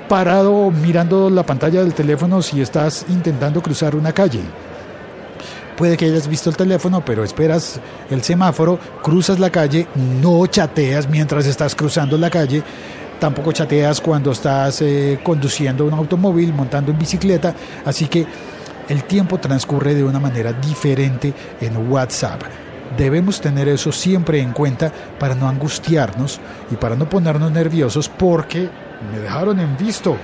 parado 0.07 0.71
mirando 0.71 1.29
la 1.29 1.43
pantalla 1.43 1.81
del 1.81 1.93
teléfono 1.93 2.41
si 2.41 2.61
estás 2.61 3.05
intentando 3.09 3.61
cruzar 3.61 3.95
una 3.95 4.11
calle. 4.11 4.41
Puede 5.77 5.95
que 5.95 6.05
hayas 6.05 6.27
visto 6.27 6.49
el 6.49 6.57
teléfono, 6.57 7.03
pero 7.03 7.23
esperas 7.23 7.79
el 8.09 8.21
semáforo, 8.21 8.77
cruzas 9.01 9.39
la 9.39 9.49
calle, 9.49 9.87
no 10.21 10.45
chateas 10.47 11.09
mientras 11.09 11.47
estás 11.47 11.73
cruzando 11.73 12.17
la 12.17 12.29
calle, 12.29 12.61
tampoco 13.19 13.51
chateas 13.51 14.01
cuando 14.01 14.31
estás 14.31 14.81
eh, 14.81 15.19
conduciendo 15.23 15.85
un 15.85 15.93
automóvil, 15.93 16.53
montando 16.53 16.91
en 16.91 16.99
bicicleta, 16.99 17.55
así 17.85 18.07
que 18.07 18.25
el 18.91 19.05
tiempo 19.05 19.37
transcurre 19.37 19.95
de 19.95 20.03
una 20.03 20.19
manera 20.19 20.51
diferente 20.51 21.33
en 21.61 21.89
WhatsApp. 21.89 22.41
Debemos 22.97 23.39
tener 23.39 23.69
eso 23.69 23.89
siempre 23.89 24.41
en 24.41 24.51
cuenta 24.51 24.91
para 25.17 25.33
no 25.33 25.47
angustiarnos 25.47 26.41
y 26.69 26.75
para 26.75 26.97
no 26.97 27.07
ponernos 27.07 27.49
nerviosos 27.53 28.09
porque 28.09 28.69
me 29.09 29.19
dejaron 29.19 29.61
en 29.61 29.77
visto. 29.77 30.17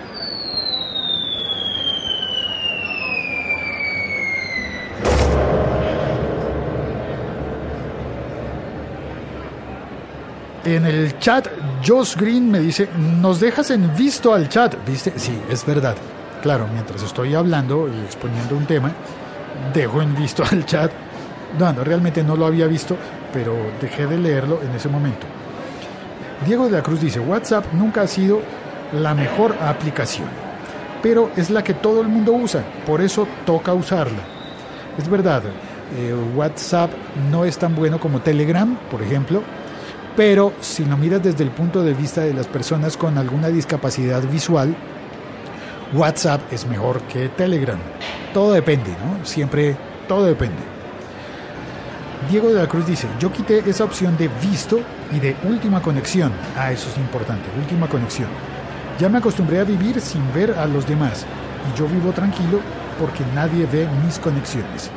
En 10.66 10.86
el 10.86 11.18
chat, 11.20 11.48
Josh 11.86 12.18
Green 12.18 12.52
me 12.52 12.60
dice, 12.60 12.90
nos 13.22 13.40
dejas 13.40 13.72
en 13.72 13.96
visto 13.96 14.34
al 14.34 14.50
chat. 14.50 14.76
¿Viste? 14.86 15.14
Sí, 15.16 15.32
es 15.50 15.66
verdad. 15.66 15.96
Claro, 16.42 16.68
mientras 16.72 17.02
estoy 17.02 17.34
hablando 17.34 17.88
y 17.88 18.06
exponiendo 18.06 18.56
un 18.56 18.66
tema, 18.66 18.92
dejo 19.74 20.02
en 20.02 20.16
visto 20.16 20.44
al 20.52 20.66
chat. 20.66 20.92
No, 21.58 21.74
no, 21.74 21.84
realmente 21.84 22.24
no 22.24 22.36
lo 22.36 22.46
había 22.46 22.68
visto, 22.68 22.96
pero 23.34 23.56
dejé 23.82 24.06
de 24.06 24.18
leerlo 24.18 24.62
en 24.62 24.76
ese 24.76 24.90
momento. 24.90 25.26
Diego 26.46 26.66
de 26.66 26.72
la 26.72 26.84
Cruz 26.84 27.02
dice, 27.02 27.20
WhatsApp 27.20 27.66
nunca 27.74 28.02
ha 28.02 28.08
sido 28.08 28.42
la 28.94 29.16
mejor 29.16 29.56
aplicación, 29.60 30.28
pero 31.02 31.32
es 31.36 31.50
la 31.50 31.64
que 31.64 31.74
todo 31.74 32.02
el 32.02 32.08
mundo 32.08 32.34
usa, 32.34 32.64
por 32.86 33.02
eso 33.02 33.28
toca 33.46 33.74
usarla. 33.74 34.22
Es 34.98 35.10
verdad, 35.10 35.42
eh, 35.98 36.14
WhatsApp 36.36 36.92
no 37.32 37.44
es 37.46 37.58
tan 37.58 37.76
bueno 37.76 38.00
como 38.00 38.20
Telegram, 38.20 38.78
por 38.92 39.02
ejemplo, 39.02 39.42
pero 40.16 40.54
si 40.62 40.86
lo 40.86 40.98
miras 40.98 41.24
desde 41.24 41.44
el 41.44 41.52
punto 41.52 41.84
de 41.84 41.94
vista 41.94 42.22
de 42.22 42.34
las 42.34 42.48
personas 42.48 42.98
con 42.98 43.18
alguna 43.18 43.50
discapacidad 43.50 44.22
visual, 44.24 44.76
WhatsApp 45.94 46.42
es 46.52 46.66
mejor 46.66 47.02
que 47.04 47.30
Telegram. 47.30 47.80
Todo 48.34 48.54
depende, 48.54 48.92
¿no? 48.92 49.26
Siempre, 49.26 49.76
todo 50.08 50.26
depende. 50.26 50.58
Diego 52.30 52.50
de 52.50 52.62
la 52.62 52.68
Cruz 52.68 52.86
dice, 52.86 53.08
yo 53.20 53.32
quité 53.32 53.60
esa 53.70 53.86
opción 53.86 54.18
de 54.18 54.30
visto 54.42 54.80
y 55.14 55.20
de 55.20 55.36
última 55.44 55.82
conexión. 55.82 56.34
Ah, 56.58 56.72
eso 56.72 56.90
es 56.90 56.98
importante, 56.98 57.48
última 57.58 57.88
conexión. 57.88 58.28
Ya 59.00 59.08
me 59.08 59.20
acostumbré 59.20 59.60
a 59.60 59.64
vivir 59.64 60.02
sin 60.02 60.22
ver 60.34 60.52
a 60.52 60.66
los 60.66 60.86
demás 60.86 61.26
y 61.72 61.78
yo 61.78 61.88
vivo 61.88 62.12
tranquilo 62.12 62.60
porque 63.00 63.24
nadie 63.34 63.66
ve 63.66 63.88
mis 64.04 64.20
conexiones. 64.20 64.90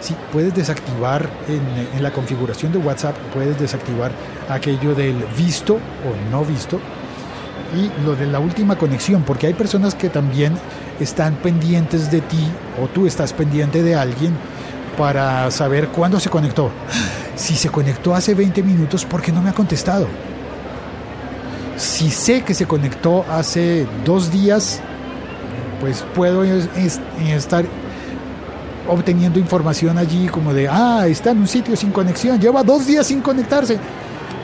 Sí, 0.00 0.14
puedes 0.32 0.54
desactivar 0.54 1.28
en, 1.48 2.02
la 2.02 2.12
configuración 2.12 2.70
de 2.70 2.78
WhatsApp, 2.78 3.16
puedes 3.32 3.58
desactivar 3.58 4.12
aquello 4.48 4.94
del 4.94 5.16
visto 5.36 5.74
o 5.74 6.30
no 6.30 6.44
visto 6.44 6.78
y 7.74 7.90
lo 8.04 8.14
de 8.14 8.26
la 8.26 8.38
última 8.38 8.76
conexión, 8.76 9.22
porque 9.22 9.46
hay 9.46 9.54
personas 9.54 9.94
que 9.94 10.08
también 10.08 10.54
están 11.00 11.34
pendientes 11.34 12.10
de 12.10 12.20
ti 12.20 12.48
o 12.82 12.86
tú 12.86 13.06
estás 13.06 13.32
pendiente 13.32 13.82
de 13.82 13.94
alguien 13.94 14.32
para 14.96 15.50
saber 15.50 15.88
cuándo 15.88 16.20
se 16.20 16.30
conectó. 16.30 16.70
Si 17.36 17.56
se 17.56 17.68
conectó 17.68 18.14
hace 18.14 18.34
20 18.34 18.62
minutos, 18.62 19.04
¿por 19.04 19.20
qué 19.20 19.32
no 19.32 19.42
me 19.42 19.50
ha 19.50 19.52
contestado? 19.52 20.06
Si 21.76 22.10
sé 22.10 22.42
que 22.42 22.54
se 22.54 22.66
conectó 22.66 23.24
hace 23.28 23.86
dos 24.04 24.30
días, 24.30 24.80
pues 25.80 26.04
puedo 26.14 26.44
estar 26.44 27.64
obteniendo 28.88 29.38
información 29.38 29.98
allí 29.98 30.28
como 30.28 30.52
de, 30.52 30.68
ah, 30.68 31.06
está 31.08 31.30
en 31.30 31.38
un 31.38 31.48
sitio 31.48 31.74
sin 31.74 31.90
conexión, 31.90 32.38
lleva 32.38 32.62
dos 32.62 32.86
días 32.86 33.06
sin 33.06 33.20
conectarse. 33.20 33.78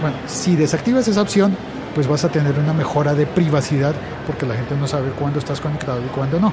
Bueno, 0.01 0.17
si 0.27 0.57
desactivas 0.57 1.07
esa 1.07 1.23
opción, 1.23 1.57
pues 1.95 2.07
vas 2.07 2.25
a 2.25 2.29
tener 2.29 2.59
una 2.59 2.73
mejora 2.73 3.15
de 3.15 3.27
privacidad 3.27 3.95
porque 4.27 4.47
la 4.47 4.55
gente 4.55 4.77
no 4.77 4.87
sabe 4.87 5.11
cuándo 5.11 5.39
estás 5.39 5.61
conectado 5.61 6.01
y 6.01 6.09
cuándo 6.09 6.39
no. 6.39 6.53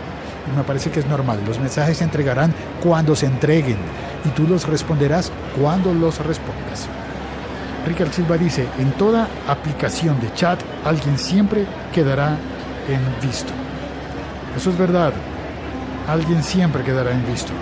Y 0.52 0.58
me 0.58 0.64
parece 0.64 0.90
que 0.90 1.00
es 1.00 1.06
normal. 1.06 1.40
Los 1.46 1.60
mensajes 1.60 1.98
se 1.98 2.04
entregarán 2.04 2.54
cuando 2.82 3.16
se 3.16 3.26
entreguen 3.26 3.78
y 4.26 4.30
tú 4.30 4.48
los 4.48 4.68
responderás 4.68 5.32
cuando 5.60 5.94
los 5.94 6.18
respondas. 6.26 6.88
Ricardo 7.86 8.12
Silva 8.12 8.38
dice, 8.38 8.68
en 8.80 8.92
toda 8.94 9.28
aplicación 9.48 10.20
de 10.20 10.34
chat 10.34 10.60
alguien 10.84 11.18
siempre 11.18 11.66
quedará 11.94 12.38
en 12.90 13.28
visto. 13.28 13.54
Eso 14.56 14.72
es 14.72 14.78
verdad. 14.78 15.14
Alguien 16.08 16.44
siempre 16.44 16.84
quedará 16.84 17.12
en 17.12 17.26
visto. 17.26 17.54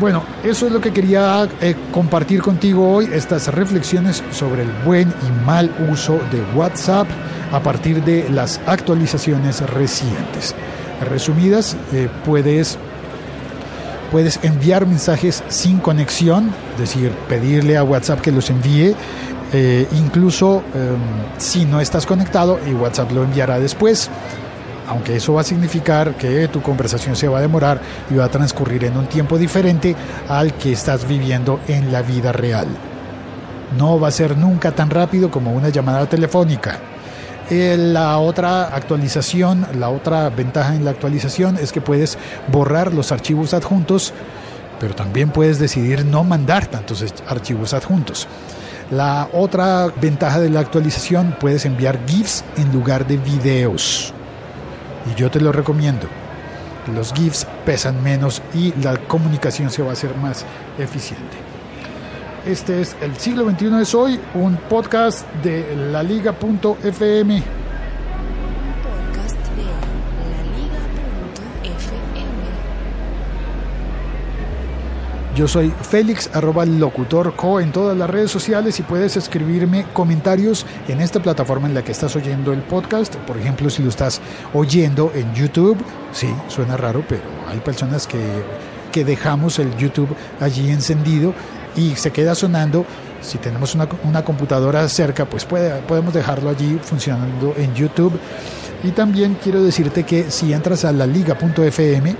Bueno, 0.00 0.24
eso 0.42 0.66
es 0.66 0.72
lo 0.72 0.80
que 0.80 0.92
quería 0.92 1.48
eh, 1.60 1.76
compartir 1.92 2.42
contigo 2.42 2.94
hoy, 2.94 3.08
estas 3.12 3.46
reflexiones 3.54 4.24
sobre 4.32 4.62
el 4.62 4.72
buen 4.84 5.08
y 5.08 5.46
mal 5.46 5.70
uso 5.88 6.18
de 6.32 6.42
WhatsApp 6.56 7.06
a 7.52 7.60
partir 7.60 8.02
de 8.02 8.28
las 8.28 8.60
actualizaciones 8.66 9.60
recientes. 9.60 10.56
Resumidas, 11.08 11.76
eh, 11.92 12.08
puedes, 12.24 12.76
puedes 14.10 14.40
enviar 14.42 14.84
mensajes 14.84 15.44
sin 15.48 15.78
conexión, 15.78 16.50
es 16.72 16.80
decir, 16.80 17.12
pedirle 17.28 17.76
a 17.76 17.84
WhatsApp 17.84 18.20
que 18.20 18.32
los 18.32 18.50
envíe, 18.50 18.96
eh, 19.52 19.86
incluso 19.92 20.64
em, 20.74 20.98
si 21.38 21.66
no 21.66 21.80
estás 21.80 22.04
conectado 22.04 22.58
y 22.68 22.74
WhatsApp 22.74 23.12
lo 23.12 23.22
enviará 23.22 23.60
después 23.60 24.10
aunque 24.88 25.16
eso 25.16 25.34
va 25.34 25.40
a 25.40 25.44
significar 25.44 26.14
que 26.14 26.48
tu 26.48 26.62
conversación 26.62 27.16
se 27.16 27.28
va 27.28 27.38
a 27.38 27.42
demorar 27.42 27.80
y 28.10 28.14
va 28.14 28.26
a 28.26 28.30
transcurrir 28.30 28.84
en 28.84 28.96
un 28.96 29.06
tiempo 29.06 29.38
diferente 29.38 29.94
al 30.28 30.54
que 30.54 30.72
estás 30.72 31.06
viviendo 31.06 31.60
en 31.68 31.92
la 31.92 32.02
vida 32.02 32.32
real. 32.32 32.66
No 33.78 33.98
va 33.98 34.08
a 34.08 34.12
ser 34.12 34.36
nunca 34.36 34.72
tan 34.72 34.90
rápido 34.90 35.30
como 35.30 35.52
una 35.52 35.68
llamada 35.68 36.06
telefónica. 36.06 36.78
Eh, 37.50 37.76
la 37.78 38.18
otra 38.18 38.74
actualización, 38.74 39.66
la 39.78 39.90
otra 39.90 40.30
ventaja 40.30 40.74
en 40.74 40.84
la 40.84 40.92
actualización 40.92 41.58
es 41.58 41.72
que 41.72 41.80
puedes 41.80 42.16
borrar 42.50 42.94
los 42.94 43.12
archivos 43.12 43.52
adjuntos, 43.52 44.14
pero 44.80 44.94
también 44.94 45.30
puedes 45.30 45.58
decidir 45.58 46.06
no 46.06 46.24
mandar 46.24 46.66
tantos 46.66 47.04
archivos 47.28 47.74
adjuntos. 47.74 48.26
La 48.90 49.28
otra 49.32 49.88
ventaja 50.00 50.40
de 50.40 50.50
la 50.50 50.60
actualización, 50.60 51.36
puedes 51.40 51.64
enviar 51.64 51.98
GIFs 52.06 52.44
en 52.56 52.72
lugar 52.72 53.06
de 53.06 53.16
videos 53.16 54.13
y 55.10 55.14
yo 55.18 55.30
te 55.30 55.40
lo 55.40 55.52
recomiendo. 55.52 56.06
Los 56.94 57.12
GIFs 57.14 57.46
pesan 57.64 58.02
menos 58.02 58.42
y 58.52 58.72
la 58.82 58.96
comunicación 58.96 59.70
se 59.70 59.82
va 59.82 59.90
a 59.90 59.92
hacer 59.92 60.14
más 60.16 60.44
eficiente. 60.78 61.36
Este 62.46 62.82
es 62.82 62.94
El 63.00 63.16
siglo 63.16 63.48
XXI 63.48 63.80
es 63.80 63.94
hoy, 63.94 64.20
un 64.34 64.56
podcast 64.56 65.26
de 65.42 65.74
la 65.90 66.02
Yo 75.34 75.48
soy 75.48 75.70
Félix, 75.70 76.30
arroba 76.32 76.64
locutor 76.64 77.34
co 77.34 77.58
en 77.60 77.72
todas 77.72 77.96
las 77.96 78.08
redes 78.08 78.30
sociales 78.30 78.78
y 78.78 78.84
puedes 78.84 79.16
escribirme 79.16 79.84
comentarios 79.92 80.64
en 80.86 81.00
esta 81.00 81.20
plataforma 81.20 81.66
en 81.66 81.74
la 81.74 81.82
que 81.82 81.90
estás 81.90 82.14
oyendo 82.14 82.52
el 82.52 82.60
podcast. 82.60 83.16
Por 83.16 83.38
ejemplo, 83.38 83.68
si 83.68 83.82
lo 83.82 83.88
estás 83.88 84.20
oyendo 84.52 85.10
en 85.12 85.34
YouTube, 85.34 85.76
sí, 86.12 86.32
suena 86.46 86.76
raro, 86.76 87.04
pero 87.08 87.24
hay 87.48 87.58
personas 87.58 88.06
que, 88.06 88.20
que 88.92 89.04
dejamos 89.04 89.58
el 89.58 89.76
YouTube 89.76 90.14
allí 90.38 90.70
encendido 90.70 91.34
y 91.74 91.96
se 91.96 92.12
queda 92.12 92.36
sonando. 92.36 92.86
Si 93.20 93.38
tenemos 93.38 93.74
una, 93.74 93.88
una 94.04 94.24
computadora 94.24 94.88
cerca, 94.88 95.24
pues 95.24 95.44
puede, 95.44 95.80
podemos 95.82 96.14
dejarlo 96.14 96.50
allí 96.50 96.78
funcionando 96.80 97.54
en 97.56 97.74
YouTube. 97.74 98.12
Y 98.84 98.90
también 98.90 99.38
quiero 99.42 99.62
decirte 99.62 100.04
que 100.04 100.30
si 100.30 100.52
entras 100.52 100.84
a 100.84 100.92
la 100.92 101.06
liga.fm 101.06 102.14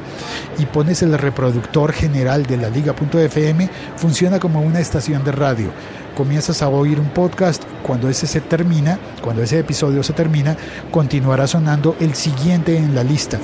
y 0.58 0.66
pones 0.66 1.02
el 1.02 1.16
reproductor 1.18 1.92
general 1.92 2.46
de 2.46 2.56
la 2.56 2.70
liga.fm, 2.70 3.68
funciona 3.96 4.40
como 4.40 4.62
una 4.62 4.80
estación 4.80 5.22
de 5.24 5.32
radio. 5.32 5.70
Comienzas 6.16 6.62
a 6.62 6.68
oír 6.68 6.98
un 6.98 7.10
podcast, 7.10 7.62
cuando 7.82 8.08
ese 8.08 8.26
se 8.26 8.40
termina, 8.40 8.98
cuando 9.20 9.42
ese 9.42 9.58
episodio 9.58 10.02
se 10.02 10.14
termina, 10.14 10.56
continuará 10.90 11.46
sonando 11.46 11.96
el 12.00 12.14
siguiente 12.14 12.78
en 12.78 12.94
la 12.94 13.04
lista. 13.04 13.38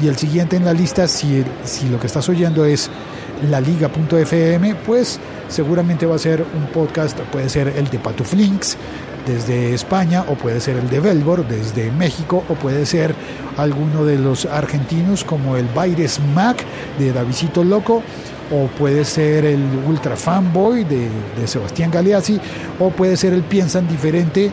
Y 0.00 0.08
el 0.08 0.16
siguiente 0.16 0.56
en 0.56 0.64
la 0.64 0.72
lista, 0.72 1.06
si, 1.06 1.44
si 1.64 1.88
lo 1.88 2.00
que 2.00 2.08
estás 2.08 2.28
oyendo 2.28 2.64
es 2.64 2.90
la 3.48 3.60
liga.fm, 3.60 4.74
pues 4.84 5.20
seguramente 5.48 6.06
va 6.06 6.16
a 6.16 6.18
ser 6.18 6.42
un 6.42 6.66
podcast, 6.72 7.18
puede 7.30 7.48
ser 7.48 7.68
el 7.68 7.88
de 7.88 8.00
Patuflinks, 8.00 8.76
desde 9.28 9.74
España 9.74 10.24
o 10.26 10.34
puede 10.34 10.60
ser 10.60 10.76
el 10.76 10.88
de 10.88 11.00
Velbor 11.00 11.46
desde 11.46 11.92
México 11.92 12.42
o 12.48 12.54
puede 12.54 12.86
ser 12.86 13.14
alguno 13.58 14.04
de 14.04 14.18
los 14.18 14.46
argentinos 14.46 15.22
como 15.22 15.56
el 15.56 15.66
Baires 15.66 16.18
Mac 16.34 16.64
de 16.98 17.12
Davidito 17.12 17.62
Loco 17.62 18.02
o 18.50 18.66
puede 18.78 19.04
ser 19.04 19.44
el 19.44 19.62
Ultra 19.86 20.16
Fanboy 20.16 20.84
de, 20.84 21.08
de 21.38 21.46
Sebastián 21.46 21.90
Galeazzi 21.90 22.40
o 22.78 22.88
puede 22.90 23.16
ser 23.18 23.34
el 23.34 23.42
Piensan 23.42 23.86
Diferente 23.86 24.50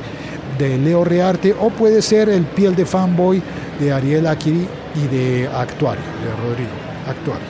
de 0.60 0.78
Leo 0.78 1.06
Rearte 1.06 1.56
o 1.58 1.70
puede 1.70 2.02
ser 2.02 2.28
el 2.28 2.44
Piel 2.44 2.76
de 2.76 2.86
Fanboy 2.86 3.42
de 3.80 3.94
Ariel 3.94 4.28
Akiri 4.28 4.68
y 4.96 5.08
de 5.08 5.48
Actuario, 5.48 6.04
de 6.24 6.48
Rodrigo 6.48 6.72
Actuario. 7.08 7.48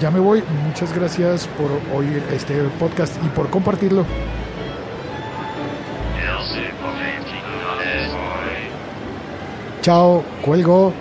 Ya 0.00 0.10
me 0.10 0.20
voy, 0.20 0.42
muchas 0.66 0.92
gracias 0.94 1.48
por 1.56 1.70
oír 1.96 2.22
este 2.32 2.54
podcast 2.78 3.14
y 3.24 3.28
por 3.28 3.50
compartirlo. 3.50 4.04
Chao, 9.88 10.22
cuelgo. 10.42 10.92